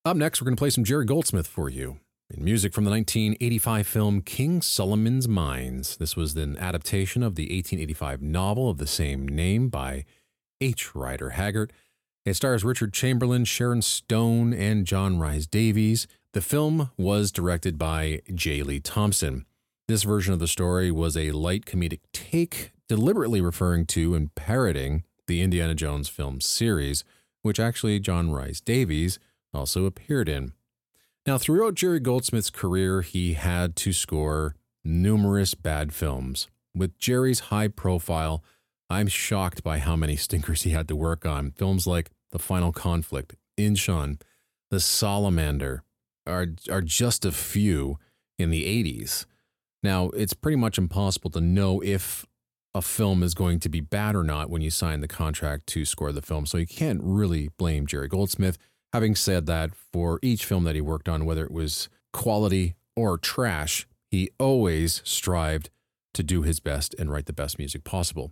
Up 0.06 0.15
next, 0.15 0.39
we're 0.39 0.45
going 0.45 0.58
to 0.58 0.62
play 0.62 0.69
some 0.69 0.84
Jerry 0.84 1.06
Goldsmith 1.06 1.48
for 1.48 1.71
you. 1.71 1.98
In 2.32 2.44
music 2.44 2.74
from 2.74 2.86
the 2.86 2.90
1985 2.90 3.86
film 3.86 4.22
King 4.22 4.60
Solomon's 4.64 5.28
Mines. 5.28 5.98
This 5.98 6.16
was 6.16 6.36
an 6.36 6.58
adaptation 6.58 7.22
of 7.22 7.36
the 7.36 7.44
1885 7.44 8.20
novel 8.24 8.68
of 8.68 8.80
the 8.80 8.88
same 8.88 9.28
name 9.28 9.70
by 9.70 10.06
H. 10.60 10.96
Rider 10.96 11.32
Haggard. 11.32 11.72
It 12.26 12.34
stars 12.34 12.64
Richard 12.64 12.94
Chamberlain, 12.94 13.46
Sharon 13.46 13.84
Stone, 13.84 14.56
and 14.56 14.88
John 14.88 15.20
Rhys 15.20 15.46
Davies. 15.46 16.08
The 16.34 16.42
film 16.42 16.90
was 16.98 17.32
directed 17.32 17.78
by 17.78 18.22
J. 18.34 18.64
Lee 18.64 18.80
Thompson. 18.80 19.46
This 19.88 20.02
version 20.02 20.34
of 20.34 20.40
the 20.40 20.48
story 20.48 20.90
was 20.90 21.16
a 21.16 21.30
light 21.30 21.66
comedic 21.66 22.00
take, 22.12 22.72
deliberately 22.90 23.40
referring 23.40 23.86
to 23.88 24.16
and 24.16 24.34
parroting 24.34 25.04
the 25.28 25.44
Indiana 25.44 25.76
Jones 25.76 26.10
film 26.10 26.42
series, 26.42 27.04
which 27.44 27.60
actually 27.60 28.00
John 28.00 28.32
Rhys 28.32 28.62
Davies 28.62 29.20
also 29.54 29.86
appeared 29.86 30.28
in. 30.28 30.54
Now, 31.28 31.40
throughout 31.40 31.74
Jerry 31.74 32.00
Goldsmith's 32.00 32.52
career, 32.52 33.02
he 33.02 33.34
had 33.34 33.76
to 33.78 33.94
score 33.94 34.56
numerous 34.84 35.56
bad 35.56 35.92
films. 35.92 36.48
With 36.76 37.00
Jerry's 37.00 37.40
high 37.52 37.68
profile, 37.68 38.44
I'm 38.92 39.08
shocked 39.08 39.64
by 39.64 39.80
how 39.80 39.96
many 39.96 40.18
stinkers 40.18 40.62
he 40.62 40.70
had 40.70 40.88
to 40.88 40.96
work 40.96 41.26
on. 41.26 41.52
Films 41.52 41.88
like 41.88 42.12
The 42.32 42.38
Final 42.38 42.72
Conflict, 42.72 43.36
Inchon, 43.58 44.22
The 44.70 44.80
Salamander 44.80 45.82
are, 46.28 46.48
are 46.70 46.82
just 46.82 47.26
a 47.26 47.32
few 47.32 47.98
in 48.38 48.52
the 48.52 48.64
80s. 48.84 49.26
Now, 49.82 50.10
it's 50.10 50.34
pretty 50.34 50.58
much 50.58 50.78
impossible 50.78 51.32
to 51.32 51.42
know 51.42 51.82
if 51.82 52.28
a 52.76 52.84
film 52.84 53.24
is 53.24 53.34
going 53.34 53.60
to 53.62 53.70
be 53.70 53.80
bad 53.80 54.16
or 54.16 54.24
not 54.24 54.52
when 54.52 54.62
you 54.62 54.70
sign 54.70 55.00
the 55.00 55.08
contract 55.08 55.66
to 55.68 55.86
score 55.86 56.12
the 56.12 56.22
film, 56.22 56.46
so 56.46 56.60
you 56.60 56.68
can't 56.68 57.00
really 57.02 57.50
blame 57.58 57.88
Jerry 57.88 58.10
Goldsmith. 58.10 58.60
Having 58.96 59.16
said 59.16 59.46
that, 59.48 59.72
for 59.92 60.20
each 60.22 60.46
film 60.46 60.64
that 60.64 60.74
he 60.74 60.80
worked 60.80 61.10
on, 61.10 61.26
whether 61.26 61.44
it 61.44 61.52
was 61.52 61.90
quality 62.14 62.76
or 62.96 63.18
trash, 63.18 63.86
he 64.10 64.30
always 64.40 65.02
strived 65.04 65.70
to 66.14 66.24
do 66.24 66.44
his 66.44 66.62
best 66.62 66.96
and 66.98 67.12
write 67.12 67.26
the 67.26 67.34
best 67.34 67.60
music 67.60 67.84
possible. 67.84 68.32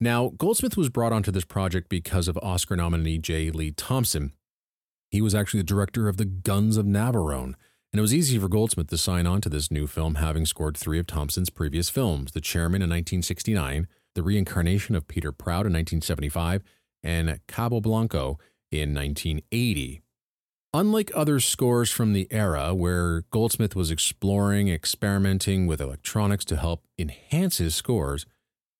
Now, 0.00 0.34
Goldsmith 0.38 0.76
was 0.76 0.88
brought 0.88 1.12
onto 1.12 1.32
this 1.32 1.44
project 1.44 1.88
because 1.88 2.28
of 2.28 2.38
Oscar 2.44 2.76
nominee 2.76 3.18
J. 3.18 3.50
Lee 3.50 3.72
Thompson. 3.72 4.34
He 5.10 5.20
was 5.20 5.34
actually 5.34 5.58
the 5.58 5.64
director 5.64 6.08
of 6.08 6.16
The 6.16 6.26
Guns 6.26 6.76
of 6.76 6.86
Navarone, 6.86 7.54
and 7.92 7.98
it 7.98 8.02
was 8.02 8.14
easy 8.14 8.38
for 8.38 8.46
Goldsmith 8.46 8.86
to 8.86 8.96
sign 8.96 9.26
on 9.26 9.40
to 9.40 9.48
this 9.48 9.68
new 9.68 9.88
film, 9.88 10.14
having 10.14 10.46
scored 10.46 10.76
three 10.76 11.00
of 11.00 11.08
Thompson's 11.08 11.50
previous 11.50 11.90
films 11.90 12.30
The 12.30 12.40
Chairman 12.40 12.82
in 12.82 12.88
1969, 12.88 13.88
The 14.14 14.22
Reincarnation 14.22 14.94
of 14.94 15.08
Peter 15.08 15.32
Proud 15.32 15.66
in 15.66 15.72
1975, 15.72 16.62
and 17.02 17.40
Cabo 17.48 17.80
Blanco 17.80 18.38
in 18.72 18.94
1980. 18.94 20.02
Unlike 20.74 21.12
other 21.14 21.38
scores 21.38 21.90
from 21.90 22.14
the 22.14 22.26
era 22.30 22.74
where 22.74 23.24
Goldsmith 23.30 23.76
was 23.76 23.90
exploring, 23.90 24.68
experimenting 24.68 25.66
with 25.66 25.82
electronics 25.82 26.46
to 26.46 26.56
help 26.56 26.84
enhance 26.98 27.58
his 27.58 27.74
scores, 27.74 28.24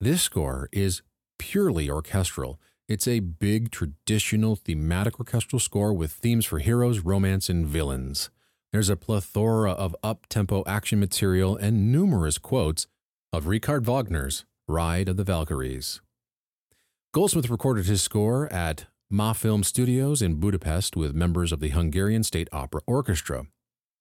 this 0.01 0.23
score 0.23 0.69
is 0.71 1.03
purely 1.37 1.89
orchestral. 1.89 2.59
It's 2.87 3.07
a 3.07 3.19
big, 3.19 3.69
traditional, 3.69 4.55
thematic 4.55 5.19
orchestral 5.19 5.59
score 5.59 5.93
with 5.93 6.11
themes 6.11 6.45
for 6.45 6.59
heroes, 6.59 7.01
romance, 7.01 7.47
and 7.47 7.65
villains. 7.65 8.31
There's 8.71 8.89
a 8.89 8.97
plethora 8.97 9.71
of 9.71 9.95
up 10.01 10.25
tempo 10.29 10.63
action 10.65 10.99
material 10.99 11.55
and 11.55 11.91
numerous 11.91 12.39
quotes 12.39 12.87
of 13.31 13.45
Richard 13.45 13.85
Wagner's 13.85 14.45
Ride 14.67 15.09
of 15.09 15.17
the 15.17 15.23
Valkyries. 15.23 16.01
Goldsmith 17.13 17.51
recorded 17.51 17.85
his 17.85 18.01
score 18.01 18.51
at 18.51 18.87
Mafilm 19.11 19.63
Studios 19.63 20.21
in 20.21 20.39
Budapest 20.39 20.95
with 20.95 21.13
members 21.13 21.51
of 21.51 21.59
the 21.59 21.69
Hungarian 21.69 22.23
State 22.23 22.47
Opera 22.51 22.81
Orchestra. 22.87 23.45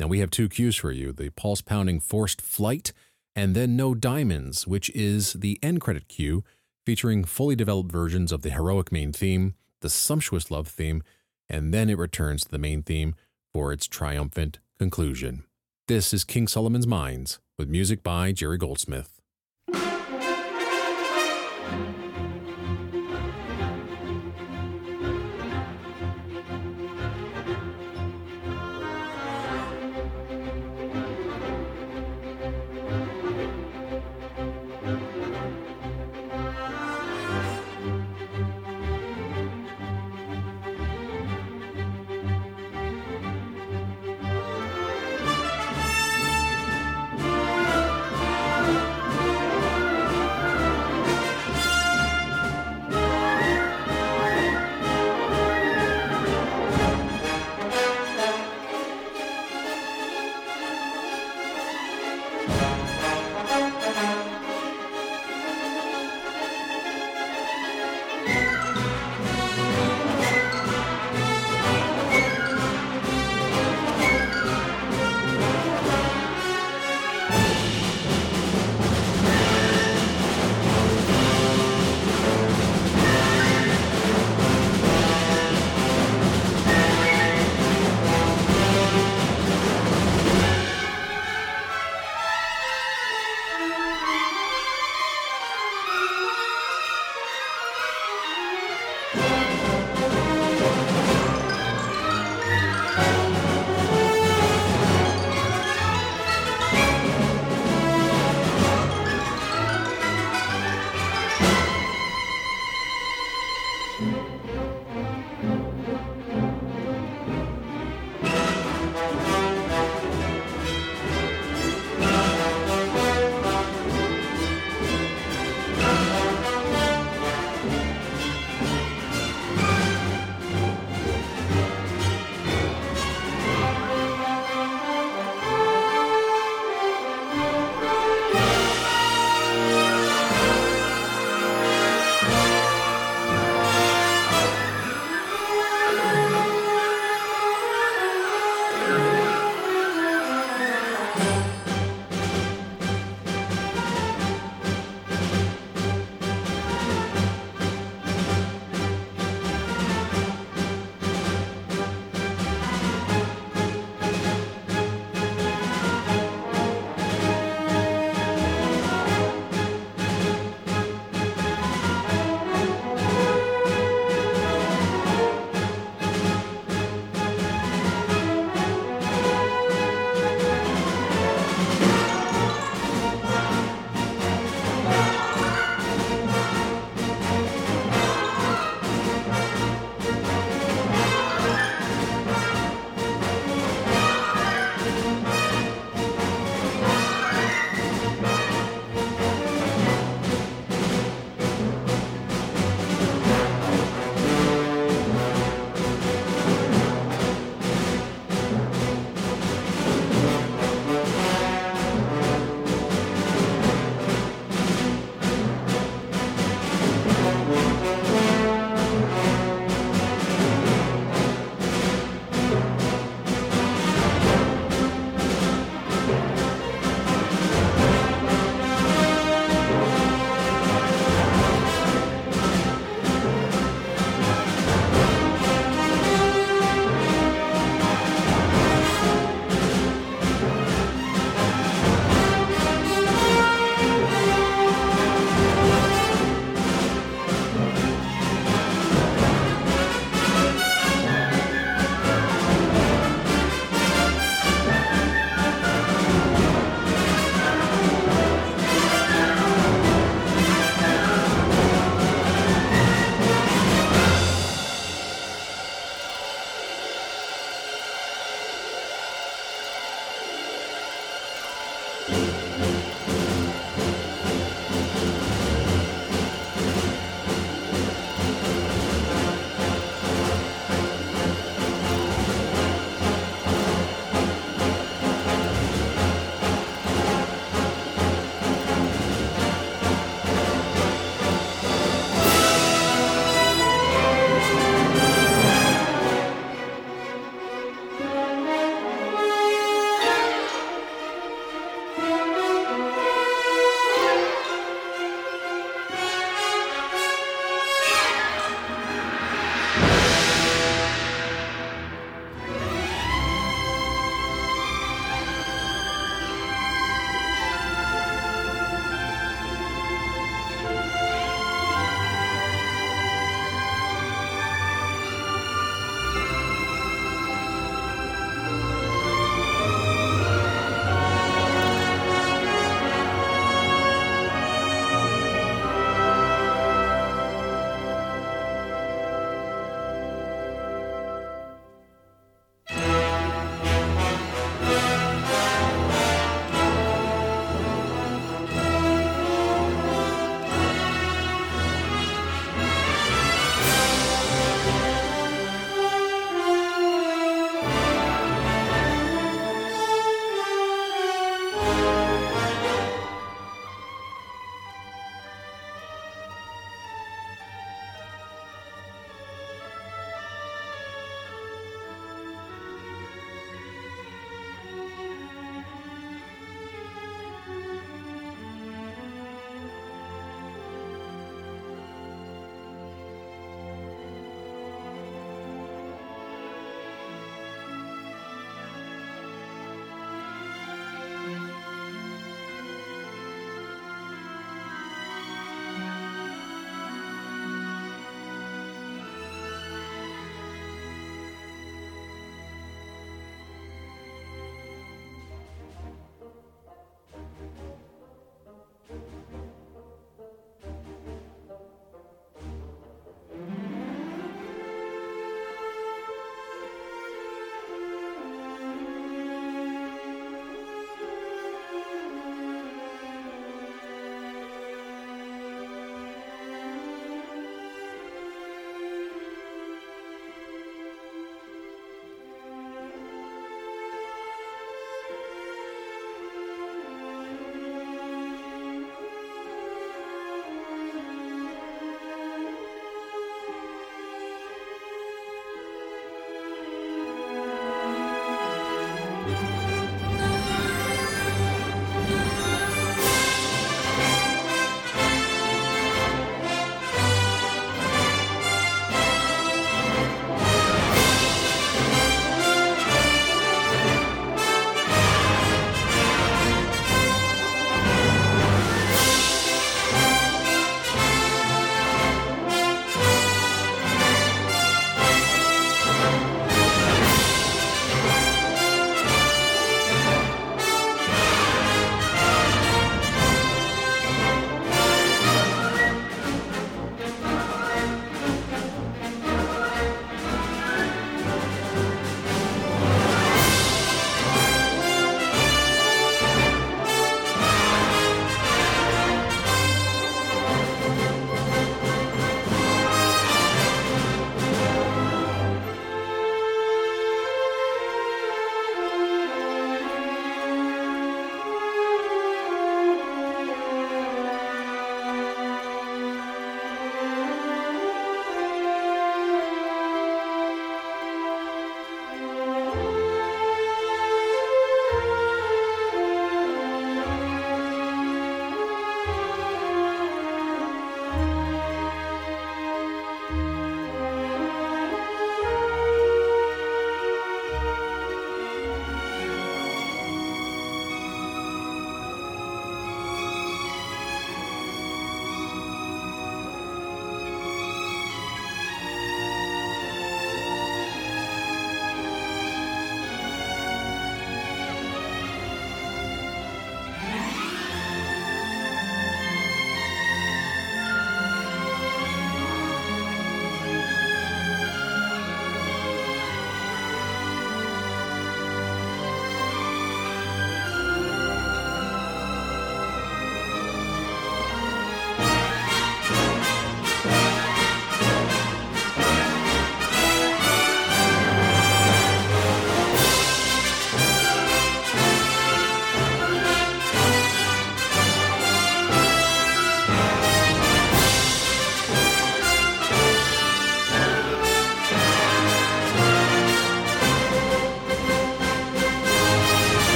Now 0.00 0.08
we 0.08 0.18
have 0.18 0.30
two 0.30 0.48
cues 0.48 0.76
for 0.76 0.90
you 0.90 1.12
the 1.12 1.30
pulse 1.30 1.60
pounding 1.60 2.00
Forced 2.00 2.40
Flight 2.40 2.92
and 3.36 3.54
then 3.54 3.76
No 3.76 3.94
Diamonds, 3.94 4.66
which 4.66 4.90
is 4.90 5.34
the 5.34 5.58
end 5.62 5.80
credit 5.80 6.08
cue 6.08 6.42
featuring 6.84 7.24
fully 7.24 7.54
developed 7.54 7.92
versions 7.92 8.32
of 8.32 8.42
the 8.42 8.50
heroic 8.50 8.90
main 8.90 9.12
theme, 9.12 9.54
the 9.80 9.90
sumptuous 9.90 10.50
love 10.50 10.68
theme, 10.68 11.02
and 11.48 11.72
then 11.72 11.90
it 11.90 11.98
returns 11.98 12.44
to 12.44 12.50
the 12.50 12.58
main 12.58 12.82
theme 12.82 13.14
for 13.52 13.72
its 13.72 13.86
triumphant 13.86 14.58
conclusion. 14.78 15.44
This 15.88 16.12
is 16.12 16.24
King 16.24 16.48
Solomon's 16.48 16.86
Mines 16.86 17.38
with 17.58 17.68
music 17.68 18.02
by 18.02 18.32
Jerry 18.32 18.58
Goldsmith. 18.58 19.15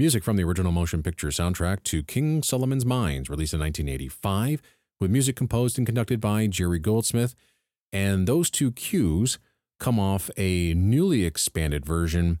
Music 0.00 0.24
from 0.24 0.36
the 0.38 0.42
original 0.42 0.72
motion 0.72 1.02
picture 1.02 1.28
soundtrack 1.28 1.82
to 1.82 2.02
King 2.02 2.42
Solomon's 2.42 2.86
Mines, 2.86 3.28
released 3.28 3.52
in 3.52 3.60
1985, 3.60 4.62
with 4.98 5.10
music 5.10 5.36
composed 5.36 5.76
and 5.76 5.86
conducted 5.86 6.22
by 6.22 6.46
Jerry 6.46 6.78
Goldsmith. 6.78 7.34
And 7.92 8.26
those 8.26 8.48
two 8.48 8.72
cues 8.72 9.38
come 9.78 10.00
off 10.00 10.30
a 10.38 10.72
newly 10.72 11.26
expanded 11.26 11.84
version, 11.84 12.40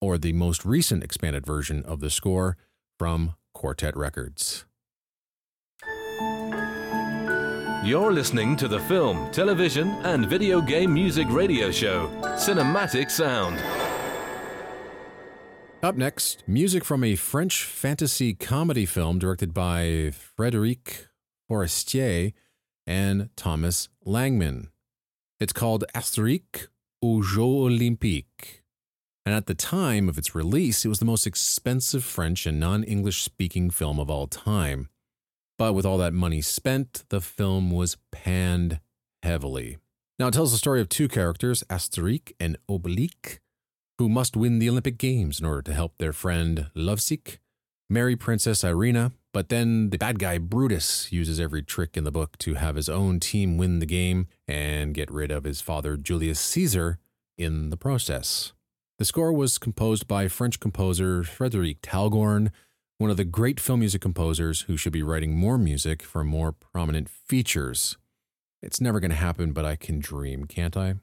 or 0.00 0.18
the 0.18 0.32
most 0.32 0.64
recent 0.64 1.04
expanded 1.04 1.46
version 1.46 1.84
of 1.84 2.00
the 2.00 2.10
score 2.10 2.56
from 2.98 3.36
Quartet 3.54 3.96
Records. 3.96 4.64
You're 7.84 8.12
listening 8.12 8.56
to 8.56 8.66
the 8.66 8.80
film, 8.88 9.30
television, 9.30 9.90
and 10.02 10.26
video 10.26 10.60
game 10.60 10.94
music 10.94 11.28
radio 11.30 11.70
show, 11.70 12.08
Cinematic 12.36 13.08
Sound. 13.08 13.87
Up 15.80 15.94
next, 15.94 16.42
music 16.48 16.84
from 16.84 17.04
a 17.04 17.14
French 17.14 17.62
fantasy 17.62 18.34
comedy 18.34 18.84
film 18.84 19.20
directed 19.20 19.54
by 19.54 20.10
Frédéric 20.36 21.06
Forestier 21.48 22.32
and 22.84 23.30
Thomas 23.36 23.88
Langman. 24.04 24.70
It's 25.38 25.52
called 25.52 25.84
Astérix 25.94 26.66
aux 27.00 27.22
Jeux 27.22 27.68
Olympiques. 27.68 28.60
And 29.24 29.32
at 29.32 29.46
the 29.46 29.54
time 29.54 30.08
of 30.08 30.18
its 30.18 30.34
release, 30.34 30.84
it 30.84 30.88
was 30.88 30.98
the 30.98 31.04
most 31.04 31.28
expensive 31.28 32.02
French 32.02 32.44
and 32.44 32.58
non 32.58 32.82
English 32.82 33.22
speaking 33.22 33.70
film 33.70 34.00
of 34.00 34.10
all 34.10 34.26
time. 34.26 34.88
But 35.58 35.74
with 35.74 35.86
all 35.86 35.98
that 35.98 36.12
money 36.12 36.40
spent, 36.40 37.04
the 37.08 37.20
film 37.20 37.70
was 37.70 37.96
panned 38.10 38.80
heavily. 39.22 39.78
Now, 40.18 40.26
it 40.26 40.34
tells 40.34 40.50
the 40.50 40.58
story 40.58 40.80
of 40.80 40.88
two 40.88 41.06
characters, 41.06 41.62
Astérix 41.70 42.32
and 42.40 42.56
Obélix, 42.68 43.38
who 43.98 44.08
must 44.08 44.36
win 44.36 44.58
the 44.58 44.70
Olympic 44.70 44.96
Games 44.96 45.40
in 45.40 45.46
order 45.46 45.62
to 45.62 45.74
help 45.74 45.98
their 45.98 46.12
friend 46.12 46.70
Lovesick 46.74 47.40
marry 47.90 48.16
Princess 48.16 48.62
Irina. 48.62 49.12
But 49.32 49.50
then 49.50 49.90
the 49.90 49.98
bad 49.98 50.18
guy 50.18 50.38
Brutus 50.38 51.12
uses 51.12 51.38
every 51.38 51.62
trick 51.62 51.96
in 51.96 52.04
the 52.04 52.10
book 52.10 52.38
to 52.38 52.54
have 52.54 52.76
his 52.76 52.88
own 52.88 53.20
team 53.20 53.58
win 53.58 53.78
the 53.78 53.86
game 53.86 54.26
and 54.46 54.94
get 54.94 55.10
rid 55.10 55.30
of 55.30 55.44
his 55.44 55.60
father 55.60 55.96
Julius 55.96 56.40
Caesar 56.40 56.98
in 57.36 57.70
the 57.70 57.76
process. 57.76 58.52
The 58.98 59.04
score 59.04 59.32
was 59.32 59.58
composed 59.58 60.08
by 60.08 60.28
French 60.28 60.58
composer 60.58 61.22
Frederic 61.22 61.82
Talgorn, 61.82 62.50
one 62.96 63.10
of 63.10 63.16
the 63.16 63.24
great 63.24 63.60
film 63.60 63.80
music 63.80 64.00
composers 64.00 64.62
who 64.62 64.76
should 64.76 64.92
be 64.92 65.04
writing 65.04 65.36
more 65.36 65.58
music 65.58 66.02
for 66.02 66.24
more 66.24 66.50
prominent 66.52 67.08
features. 67.08 67.96
It's 68.60 68.80
never 68.80 68.98
going 68.98 69.10
to 69.10 69.16
happen, 69.16 69.52
but 69.52 69.64
I 69.64 69.76
can 69.76 70.00
dream, 70.00 70.46
can't 70.46 70.76
I? 70.76 70.94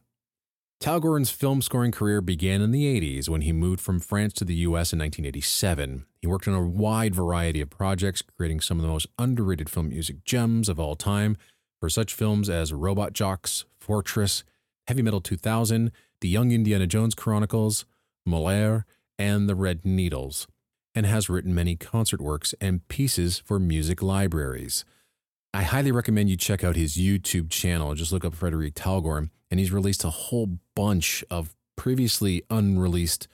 Talgorn's 0.80 1.32
film 1.32 1.62
scoring 1.62 1.92
career 1.92 2.22
began 2.22 2.62
in 2.62 2.72
the 2.72 2.84
80s 2.84 3.30
when 3.30 3.42
he 3.42 3.52
moved 3.54 3.80
from 3.80 4.00
France 4.00 4.34
to 4.34 4.46
the 4.46 4.56
US 4.56 4.92
in 4.94 5.00
1987. 5.00 6.06
He 6.22 6.28
worked 6.28 6.48
on 6.48 6.54
a 6.54 6.62
wide 6.62 7.16
variety 7.16 7.62
of 7.62 7.70
projects, 7.70 8.22
creating 8.22 8.60
some 8.62 8.78
of 8.78 8.84
the 8.84 8.92
most 8.92 9.08
underrated 9.18 9.70
film 9.70 9.90
music 9.90 10.24
gems 10.26 10.70
of 10.70 10.80
all 10.80 10.96
time 10.96 11.38
for 11.80 11.90
such 11.90 12.14
films 12.14 12.50
as 12.50 12.74
Robot 12.74 13.14
Jox, 13.14 13.66
Fortress, 13.80 14.44
Heavy 14.88 15.02
Metal 15.02 15.22
2000, 15.22 15.92
The 16.22 16.30
Young 16.30 16.52
Indiana 16.52 16.88
Jones 16.88 17.16
Chronicles, 17.16 17.86
Moliere, 18.26 18.86
and 19.18 19.48
The 19.50 19.56
Red 19.56 19.86
Needles, 19.86 20.46
and 20.94 21.06
has 21.06 21.30
written 21.30 21.56
many 21.56 21.76
concert 21.76 22.22
works 22.22 22.54
and 22.60 22.88
pieces 22.90 23.40
for 23.40 23.60
music 23.60 24.02
libraries. 24.02 24.84
I 25.54 25.64
highly 25.64 25.92
recommend 25.92 26.30
you 26.30 26.36
check 26.36 26.64
out 26.64 26.76
his 26.76 26.98
YouTube 26.98 27.50
channel. 27.50 27.96
Just 27.96 28.12
look 28.12 28.26
up 28.26 28.36
Frederic 28.36 28.76
Talgorn, 28.76 29.30
and 29.50 29.60
he's 29.60 29.72
released 29.72 30.04
a 30.04 30.10
whole 30.10 30.60
bunch 30.76 31.24
of 31.30 31.56
previously 31.76 32.44
unreleased 32.50 33.28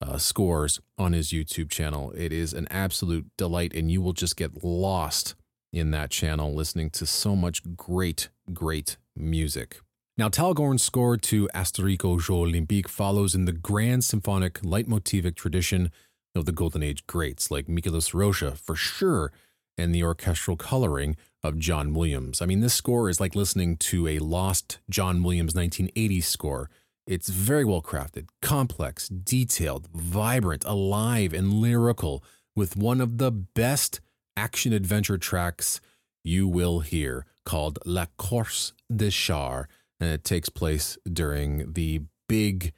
uh, 0.00 0.18
scores 0.18 0.80
on 0.96 1.12
his 1.12 1.30
YouTube 1.30 1.70
channel. 1.70 2.12
It 2.16 2.32
is 2.32 2.52
an 2.52 2.68
absolute 2.70 3.26
delight, 3.36 3.74
and 3.74 3.90
you 3.90 4.00
will 4.00 4.12
just 4.12 4.36
get 4.36 4.62
lost 4.64 5.34
in 5.72 5.90
that 5.90 6.10
channel 6.10 6.54
listening 6.54 6.90
to 6.90 7.06
so 7.06 7.36
much 7.36 7.62
great, 7.76 8.28
great 8.52 8.96
music. 9.16 9.80
Now, 10.16 10.28
Talgorn's 10.28 10.82
score 10.82 11.16
to 11.16 11.48
aux 11.54 12.18
Jeux 12.18 12.32
Olympiques 12.32 12.88
follows 12.88 13.34
in 13.34 13.44
the 13.44 13.52
grand 13.52 14.04
symphonic 14.04 14.54
leitmotivic 14.62 15.36
tradition 15.36 15.92
of 16.34 16.44
the 16.44 16.52
Golden 16.52 16.82
Age 16.82 17.06
greats 17.06 17.50
like 17.50 17.66
Miklos 17.66 18.14
Rozsa, 18.14 18.56
for 18.56 18.74
sure, 18.74 19.32
and 19.76 19.94
the 19.94 20.02
orchestral 20.02 20.56
coloring 20.56 21.16
of 21.42 21.58
John 21.58 21.94
Williams. 21.94 22.42
I 22.42 22.46
mean, 22.46 22.60
this 22.60 22.74
score 22.74 23.08
is 23.08 23.20
like 23.20 23.34
listening 23.34 23.76
to 23.78 24.06
a 24.08 24.18
lost 24.18 24.78
John 24.90 25.22
Williams 25.22 25.54
1980s 25.54 26.24
score. 26.24 26.70
It's 27.06 27.28
very 27.28 27.64
well 27.64 27.82
crafted, 27.82 28.28
complex, 28.42 29.08
detailed, 29.08 29.88
vibrant, 29.94 30.64
alive, 30.66 31.32
and 31.32 31.54
lyrical, 31.54 32.22
with 32.54 32.76
one 32.76 33.00
of 33.00 33.18
the 33.18 33.30
best 33.30 34.00
action 34.36 34.72
adventure 34.72 35.18
tracks 35.18 35.80
you 36.24 36.46
will 36.46 36.80
hear 36.80 37.24
called 37.44 37.78
La 37.86 38.06
Course 38.18 38.74
des 38.94 39.10
Chars, 39.10 39.66
and 39.98 40.10
it 40.10 40.24
takes 40.24 40.48
place 40.48 40.98
during 41.10 41.72
the 41.72 42.02
big 42.28 42.72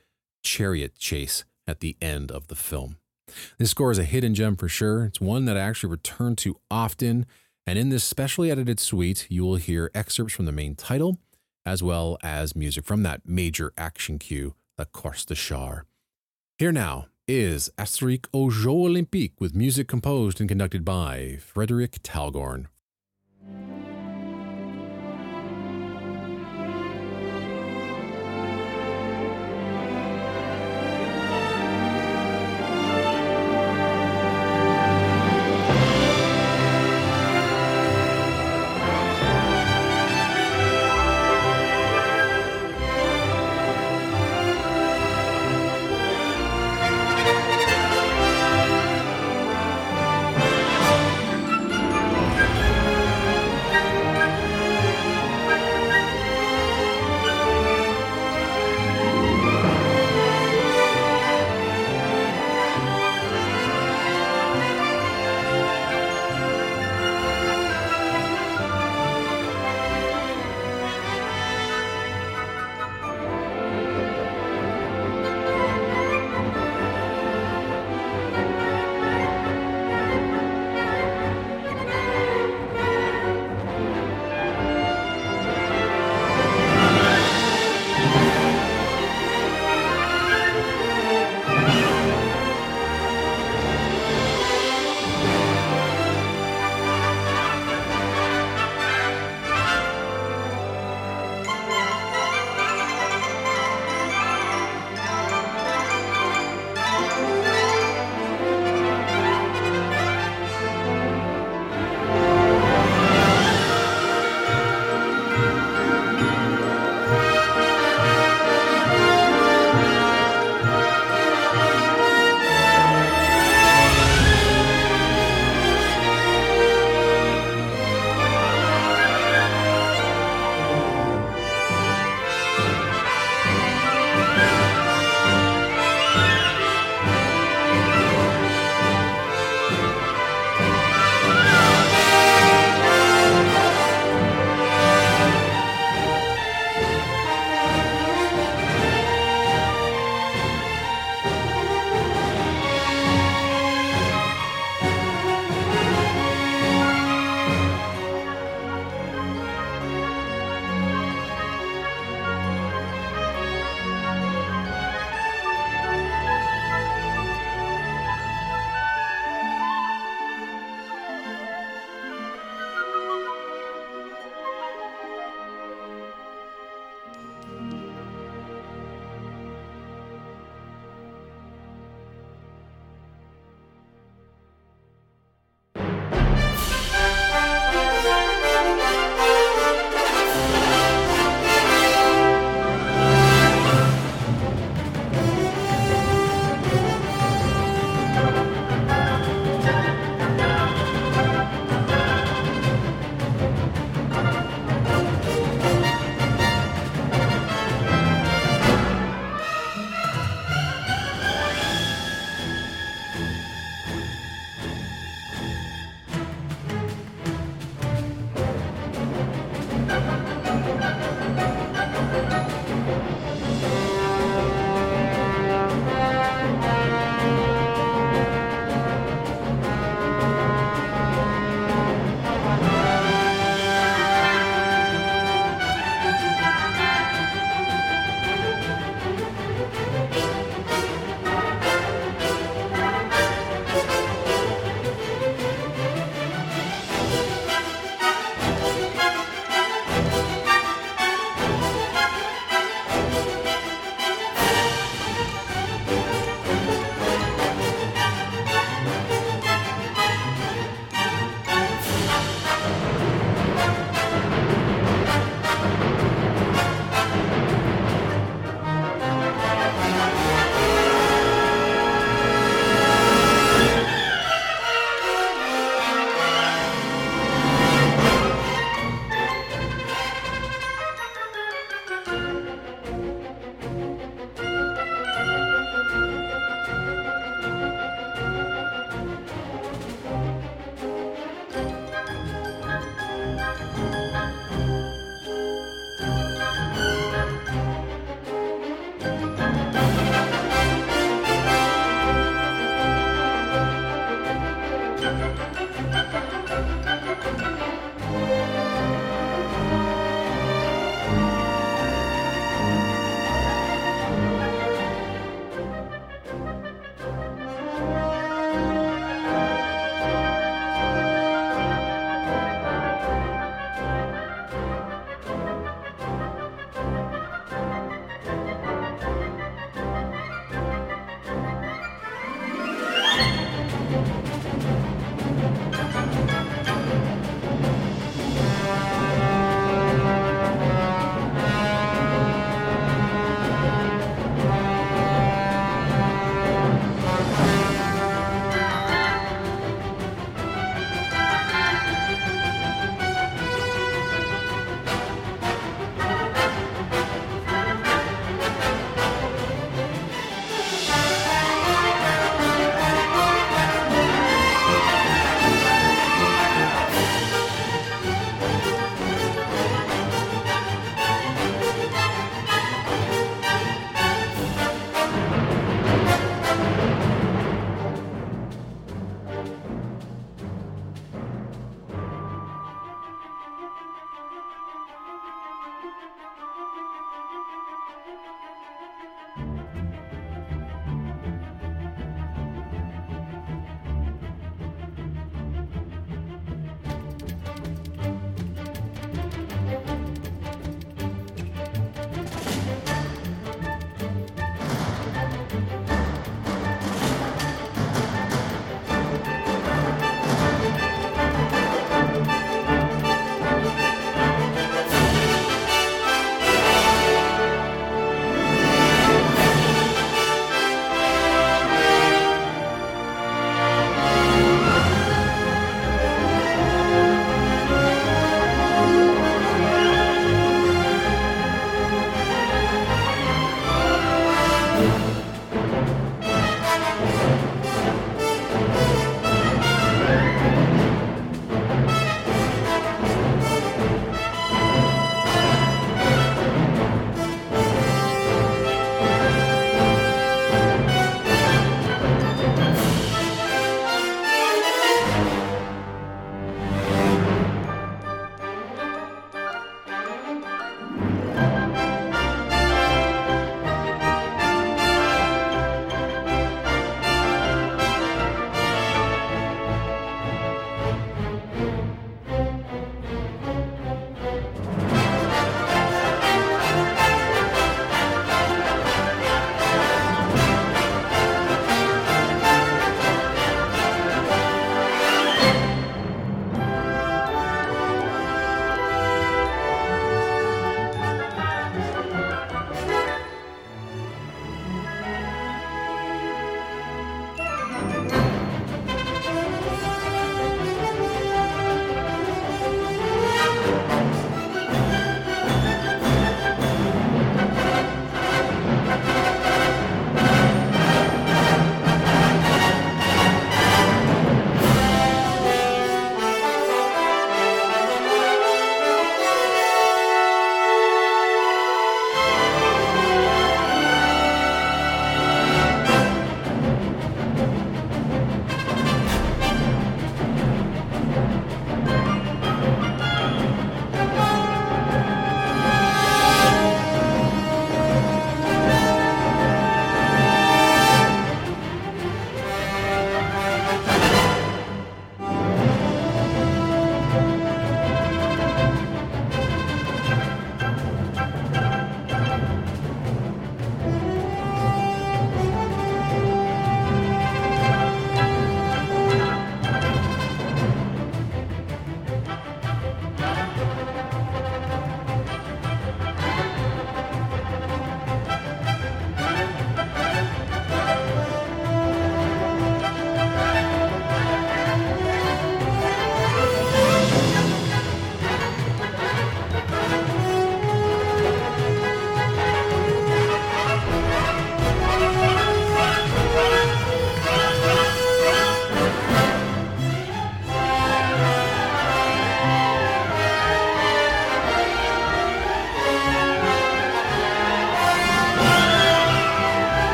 chariot 0.44 0.96
chase 0.96 1.44
at 1.66 1.80
the 1.80 1.96
end 2.00 2.30
of 2.30 2.46
the 2.46 2.54
film. 2.54 2.96
This 3.58 3.70
score 3.70 3.90
is 3.90 3.98
a 3.98 4.04
hidden 4.04 4.34
gem 4.34 4.56
for 4.56 4.68
sure. 4.68 5.04
It's 5.04 5.20
one 5.20 5.44
that 5.46 5.56
I 5.56 5.60
actually 5.60 5.90
return 5.90 6.36
to 6.36 6.60
often. 6.70 7.26
And 7.66 7.78
in 7.78 7.90
this 7.90 8.04
specially 8.04 8.50
edited 8.50 8.80
suite, 8.80 9.26
you 9.28 9.44
will 9.44 9.56
hear 9.56 9.90
excerpts 9.94 10.34
from 10.34 10.46
the 10.46 10.52
main 10.52 10.74
title, 10.74 11.18
as 11.64 11.82
well 11.82 12.18
as 12.22 12.56
music 12.56 12.84
from 12.84 13.02
that 13.02 13.22
major 13.24 13.72
action 13.76 14.18
cue, 14.18 14.54
La 14.78 14.84
Course 14.86 15.24
des 15.24 15.34
Chars. 15.34 15.84
Here 16.58 16.72
now 16.72 17.06
is 17.28 17.70
Astérix 17.78 18.26
aux 18.32 18.50
Jeux 18.50 18.86
Olympiques 18.86 19.38
with 19.38 19.54
music 19.54 19.86
composed 19.86 20.40
and 20.40 20.48
conducted 20.48 20.84
by 20.84 21.38
Frederic 21.40 22.02
Talgorn 22.02 22.66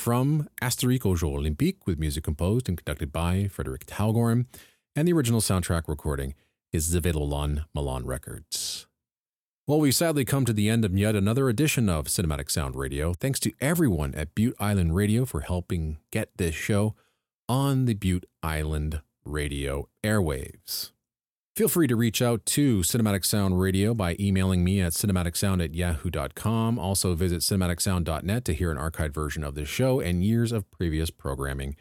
from 0.00 0.48
Astérix 0.62 1.04
aux 1.04 1.14
Jeux 1.14 1.26
Olympiques, 1.26 1.84
with 1.84 1.98
music 1.98 2.24
composed 2.24 2.70
and 2.70 2.78
conducted 2.78 3.12
by 3.12 3.48
Frederic 3.48 3.84
Talgorn, 3.84 4.46
and 4.96 5.06
the 5.06 5.12
original 5.12 5.42
soundtrack 5.42 5.82
recording 5.88 6.34
is 6.72 6.94
available 6.94 7.34
on 7.34 7.66
Milan 7.74 8.06
Records. 8.06 8.86
Well, 9.66 9.78
we 9.78 9.92
sadly 9.92 10.24
come 10.24 10.46
to 10.46 10.54
the 10.54 10.70
end 10.70 10.86
of 10.86 10.96
yet 10.96 11.14
another 11.14 11.50
edition 11.50 11.90
of 11.90 12.06
Cinematic 12.06 12.50
Sound 12.50 12.76
Radio. 12.76 13.12
Thanks 13.12 13.38
to 13.40 13.52
everyone 13.60 14.14
at 14.14 14.34
Bute 14.34 14.56
Island 14.58 14.96
Radio 14.96 15.26
for 15.26 15.40
helping 15.40 15.98
get 16.10 16.30
this 16.38 16.54
show 16.54 16.94
on 17.46 17.84
the 17.84 17.92
Bute 17.92 18.24
Island 18.42 19.02
Radio 19.26 19.90
airwaves. 20.02 20.92
Feel 21.60 21.68
free 21.68 21.88
to 21.88 21.96
reach 21.96 22.22
out 22.22 22.46
to 22.46 22.78
Cinematic 22.78 23.22
Sound 23.22 23.60
Radio 23.60 23.92
by 23.92 24.16
emailing 24.18 24.64
me 24.64 24.80
at 24.80 24.92
cinematicsound 24.92 25.62
at 25.62 25.74
yahoo.com. 25.74 26.78
Also, 26.78 27.14
visit 27.14 27.42
cinematicsound.net 27.42 28.46
to 28.46 28.54
hear 28.54 28.70
an 28.70 28.78
archived 28.78 29.12
version 29.12 29.44
of 29.44 29.54
this 29.54 29.68
show 29.68 30.00
and 30.00 30.24
years 30.24 30.52
of 30.52 30.70
previous 30.70 31.10
programming 31.10 31.76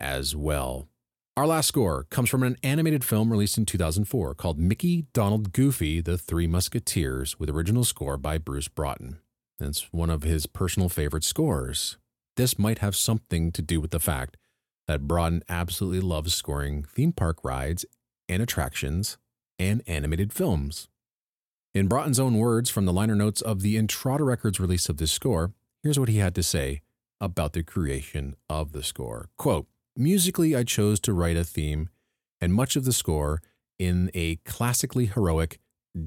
as 0.00 0.34
well. 0.34 0.88
Our 1.36 1.46
last 1.46 1.68
score 1.68 2.04
comes 2.04 2.30
from 2.30 2.42
an 2.42 2.56
animated 2.62 3.04
film 3.04 3.30
released 3.30 3.58
in 3.58 3.66
2004 3.66 4.34
called 4.34 4.58
Mickey, 4.58 5.04
Donald, 5.12 5.52
Goofy, 5.52 6.00
The 6.00 6.16
Three 6.16 6.46
Musketeers, 6.46 7.38
with 7.38 7.50
original 7.50 7.84
score 7.84 8.16
by 8.16 8.38
Bruce 8.38 8.68
Broughton. 8.68 9.18
It's 9.60 9.92
one 9.92 10.08
of 10.08 10.22
his 10.22 10.46
personal 10.46 10.88
favorite 10.88 11.24
scores. 11.24 11.98
This 12.38 12.58
might 12.58 12.78
have 12.78 12.96
something 12.96 13.52
to 13.52 13.60
do 13.60 13.78
with 13.78 13.90
the 13.90 14.00
fact 14.00 14.38
that 14.86 15.06
Broughton 15.06 15.42
absolutely 15.50 16.00
loves 16.00 16.32
scoring 16.32 16.82
theme 16.82 17.12
park 17.12 17.44
rides 17.44 17.84
and 18.28 18.42
attractions 18.42 19.18
and 19.58 19.82
animated 19.86 20.32
films. 20.32 20.88
In 21.74 21.88
Broughton's 21.88 22.20
own 22.20 22.38
words 22.38 22.70
from 22.70 22.86
the 22.86 22.92
liner 22.92 23.14
notes 23.14 23.40
of 23.40 23.60
the 23.60 23.76
Intrada 23.76 24.24
Records 24.24 24.58
release 24.58 24.88
of 24.88 24.96
this 24.96 25.12
score, 25.12 25.52
here's 25.82 25.98
what 25.98 26.08
he 26.08 26.18
had 26.18 26.34
to 26.34 26.42
say 26.42 26.80
about 27.20 27.52
the 27.52 27.62
creation 27.62 28.36
of 28.48 28.72
the 28.72 28.82
score. 28.82 29.28
Quote, 29.36 29.66
Musically, 29.96 30.54
I 30.54 30.64
chose 30.64 31.00
to 31.00 31.12
write 31.12 31.36
a 31.36 31.44
theme 31.44 31.88
and 32.40 32.54
much 32.54 32.76
of 32.76 32.84
the 32.84 32.92
score 32.92 33.42
in 33.78 34.10
a 34.14 34.36
classically 34.36 35.06
heroic, 35.06 35.58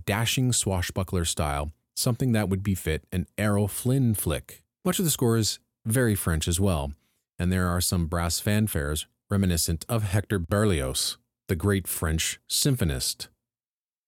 dashing 0.05 0.53
swashbuckler 0.53 1.26
style, 1.26 1.72
something 1.95 2.32
that 2.32 2.49
would 2.49 2.63
befit 2.63 3.05
an 3.11 3.28
Errol 3.38 3.67
Flynn 3.67 4.13
flick. 4.13 4.63
Much 4.86 4.99
of 4.99 5.05
the 5.05 5.11
score 5.11 5.38
is 5.38 5.59
very 5.86 6.15
French 6.15 6.47
as 6.47 6.59
well, 6.59 6.93
and 7.38 7.51
there 7.51 7.67
are 7.67 7.82
some 7.82 8.07
brass 8.07 8.41
fanfares 8.41 9.05
reminiscent 9.30 9.86
of 9.88 10.03
Hector 10.03 10.39
Berlioz, 10.39 11.17
the 11.52 11.56
great 11.58 11.86
French 11.86 12.39
symphonist. 12.47 13.28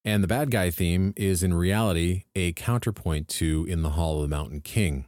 And 0.05 0.23
the 0.23 0.29
bad 0.29 0.49
guy 0.49 0.69
theme 0.69 1.13
is 1.17 1.43
in 1.43 1.53
reality 1.53 2.23
a 2.35 2.53
counterpoint 2.53 3.27
to 3.39 3.65
In 3.67 3.81
the 3.81 3.89
Hall 3.89 4.15
of 4.15 4.29
the 4.29 4.33
Mountain 4.33 4.61
King. 4.61 5.07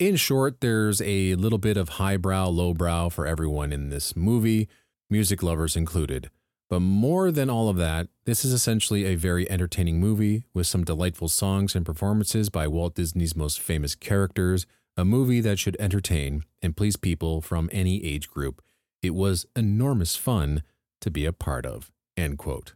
In 0.00 0.16
short, 0.16 0.60
there's 0.60 1.00
a 1.00 1.36
little 1.36 1.60
bit 1.60 1.76
of 1.76 1.90
highbrow, 1.90 2.48
lowbrow 2.48 3.08
for 3.10 3.24
everyone 3.24 3.72
in 3.72 3.88
this 3.88 4.16
movie, 4.16 4.68
music 5.08 5.44
lovers 5.44 5.76
included. 5.76 6.28
But 6.68 6.80
more 6.80 7.30
than 7.30 7.48
all 7.48 7.68
of 7.68 7.76
that, 7.76 8.08
this 8.24 8.44
is 8.44 8.52
essentially 8.52 9.04
a 9.04 9.14
very 9.14 9.48
entertaining 9.48 10.00
movie 10.00 10.46
with 10.52 10.66
some 10.66 10.82
delightful 10.82 11.28
songs 11.28 11.76
and 11.76 11.86
performances 11.86 12.48
by 12.48 12.66
Walt 12.66 12.96
Disney's 12.96 13.36
most 13.36 13.60
famous 13.60 13.94
characters, 13.94 14.66
a 14.96 15.04
movie 15.04 15.40
that 15.42 15.60
should 15.60 15.76
entertain 15.78 16.42
and 16.60 16.76
please 16.76 16.96
people 16.96 17.40
from 17.40 17.70
any 17.70 18.04
age 18.04 18.28
group. 18.28 18.60
It 19.04 19.14
was 19.14 19.46
enormous 19.54 20.16
fun 20.16 20.64
to 21.04 21.10
be 21.10 21.24
a 21.24 21.32
part 21.32 21.64
of. 21.64 21.92
End 22.16 22.38
quote. 22.38 22.74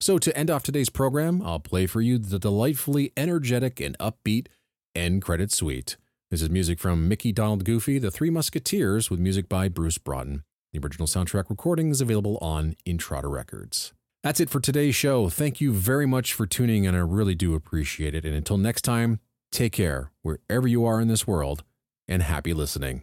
So, 0.00 0.18
to 0.18 0.36
end 0.36 0.50
off 0.50 0.62
today's 0.62 0.88
program, 0.88 1.42
I'll 1.42 1.60
play 1.60 1.86
for 1.86 2.00
you 2.00 2.16
the 2.16 2.38
delightfully 2.38 3.12
energetic 3.16 3.80
and 3.80 3.98
upbeat 3.98 4.46
end 4.94 5.22
credit 5.22 5.52
suite. 5.52 5.96
This 6.30 6.42
is 6.42 6.48
music 6.48 6.78
from 6.78 7.08
Mickey, 7.08 7.32
Donald, 7.32 7.64
Goofy, 7.64 7.98
The 7.98 8.10
Three 8.10 8.30
Musketeers, 8.30 9.10
with 9.10 9.20
music 9.20 9.48
by 9.48 9.68
Bruce 9.68 9.98
Broughton. 9.98 10.44
The 10.72 10.78
original 10.78 11.08
soundtrack 11.08 11.50
recording 11.50 11.90
is 11.90 12.00
available 12.00 12.38
on 12.40 12.76
Intrada 12.86 13.28
Records. 13.28 13.92
That's 14.22 14.38
it 14.38 14.48
for 14.48 14.60
today's 14.60 14.94
show. 14.94 15.28
Thank 15.28 15.60
you 15.60 15.72
very 15.72 16.06
much 16.06 16.32
for 16.32 16.46
tuning 16.46 16.84
in. 16.84 16.94
I 16.94 16.98
really 16.98 17.34
do 17.34 17.54
appreciate 17.54 18.14
it. 18.14 18.24
And 18.24 18.34
until 18.34 18.58
next 18.58 18.82
time, 18.82 19.18
take 19.50 19.72
care 19.72 20.12
wherever 20.22 20.68
you 20.68 20.84
are 20.84 21.00
in 21.00 21.08
this 21.08 21.26
world 21.26 21.64
and 22.06 22.22
happy 22.22 22.54
listening. 22.54 23.02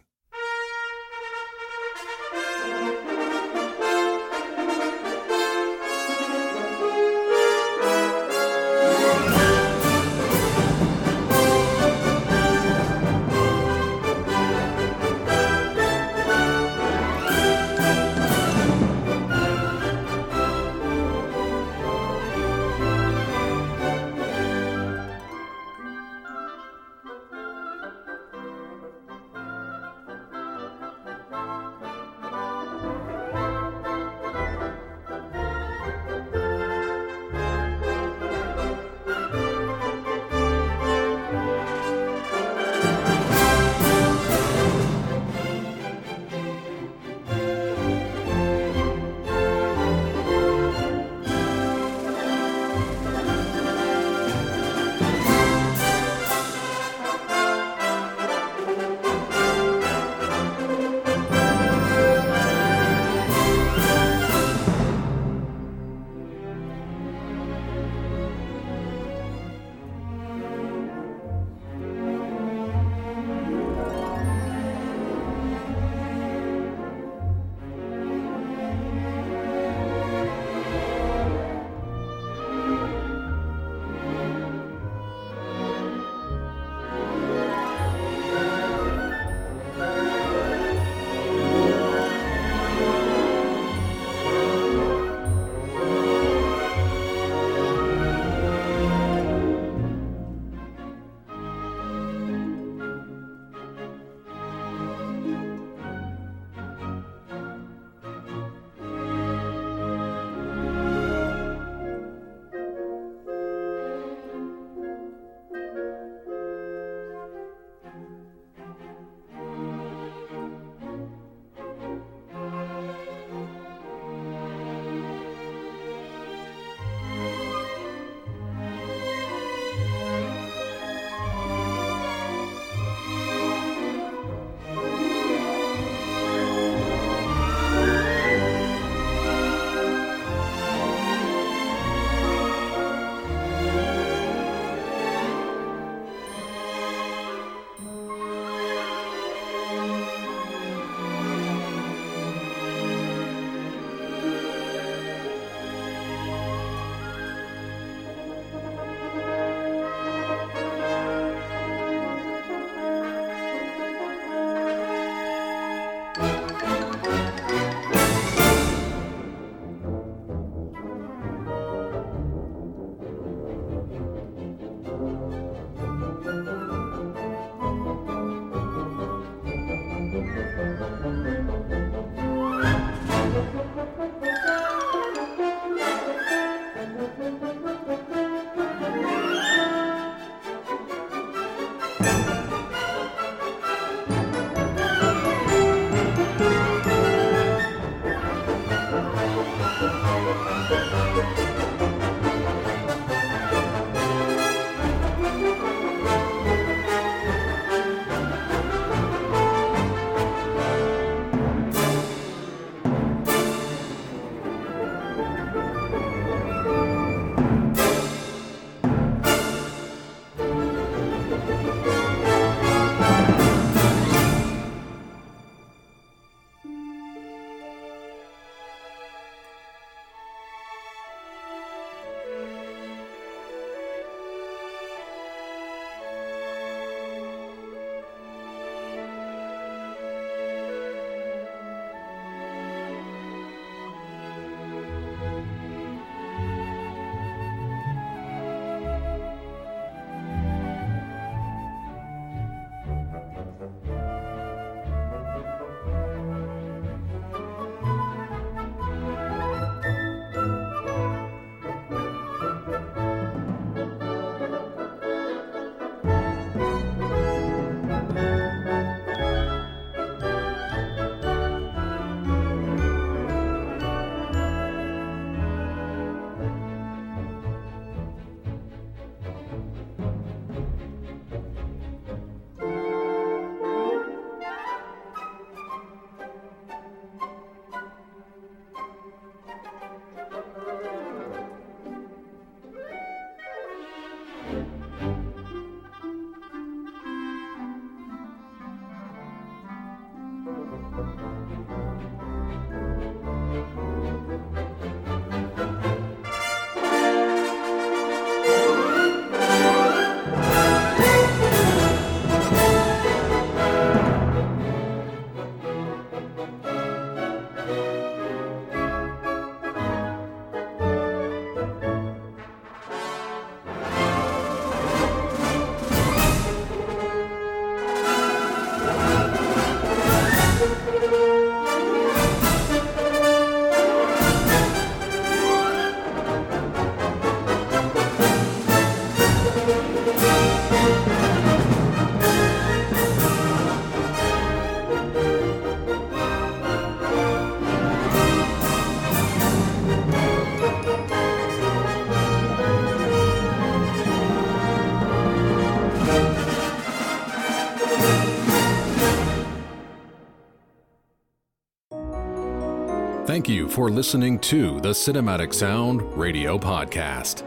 You 363.48 363.66
for 363.66 363.88
listening 363.90 364.38
to 364.40 364.78
the 364.80 364.90
Cinematic 364.90 365.54
Sound 365.54 366.02
Radio 366.14 366.58
Podcast. 366.58 367.46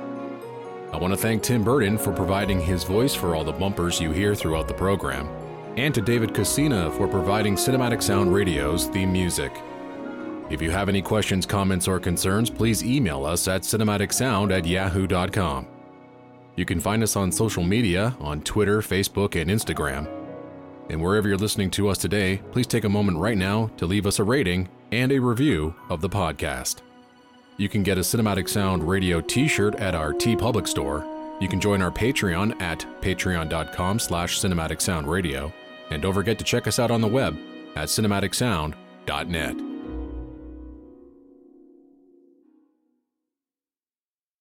I 0.91 0.97
want 0.97 1.13
to 1.13 1.17
thank 1.17 1.43
Tim 1.43 1.63
Burden 1.63 1.95
for 1.95 2.11
providing 2.11 2.59
his 2.59 2.83
voice 2.83 3.13
for 3.13 3.35
all 3.35 3.43
the 3.43 3.51
bumpers 3.51 4.01
you 4.01 4.11
hear 4.11 4.33
throughout 4.33 4.67
the 4.67 4.73
program, 4.73 5.29
and 5.77 5.93
to 5.93 6.01
David 6.01 6.33
Casina 6.33 6.89
for 6.93 7.07
providing 7.07 7.55
Cinematic 7.55 8.01
Sound 8.01 8.33
Radio's 8.33 8.87
theme 8.87 9.13
music. 9.13 9.51
If 10.49 10.59
you 10.59 10.71
have 10.71 10.89
any 10.89 11.03
questions, 11.03 11.45
comments, 11.45 11.87
or 11.87 11.99
concerns, 11.99 12.49
please 12.49 12.83
email 12.83 13.23
us 13.23 13.47
at 13.47 13.61
cinematicsound 13.61 14.51
at 14.51 14.65
yahoo.com. 14.65 15.67
You 16.55 16.65
can 16.65 16.79
find 16.79 17.03
us 17.03 17.15
on 17.15 17.31
social 17.31 17.63
media 17.63 18.15
on 18.19 18.41
Twitter, 18.41 18.81
Facebook, 18.81 19.39
and 19.39 19.51
Instagram. 19.51 20.09
And 20.89 20.99
wherever 20.99 21.27
you're 21.27 21.37
listening 21.37 21.69
to 21.71 21.89
us 21.89 21.99
today, 21.99 22.41
please 22.51 22.65
take 22.65 22.85
a 22.85 22.89
moment 22.89 23.19
right 23.19 23.37
now 23.37 23.67
to 23.77 23.85
leave 23.85 24.07
us 24.07 24.17
a 24.17 24.23
rating 24.23 24.67
and 24.91 25.11
a 25.11 25.19
review 25.19 25.73
of 25.89 26.01
the 26.01 26.09
podcast. 26.09 26.77
You 27.57 27.69
can 27.69 27.83
get 27.83 27.97
a 27.97 28.01
Cinematic 28.01 28.49
Sound 28.49 28.87
Radio 28.87 29.21
t-shirt 29.21 29.75
at 29.75 29.95
our 29.95 30.13
TeePublic 30.13 30.67
store. 30.67 31.05
You 31.39 31.47
can 31.47 31.59
join 31.59 31.81
our 31.81 31.91
Patreon 31.91 32.61
at 32.61 32.85
patreon.com 33.01 33.99
slash 33.99 34.39
cinematic 34.39 34.81
sound 34.81 35.07
radio. 35.07 35.51
And 35.89 36.01
don't 36.01 36.13
forget 36.13 36.37
to 36.39 36.45
check 36.45 36.67
us 36.67 36.79
out 36.79 36.91
on 36.91 37.01
the 37.01 37.07
web 37.07 37.37
at 37.75 37.89
cinematicsound.net. 37.89 39.70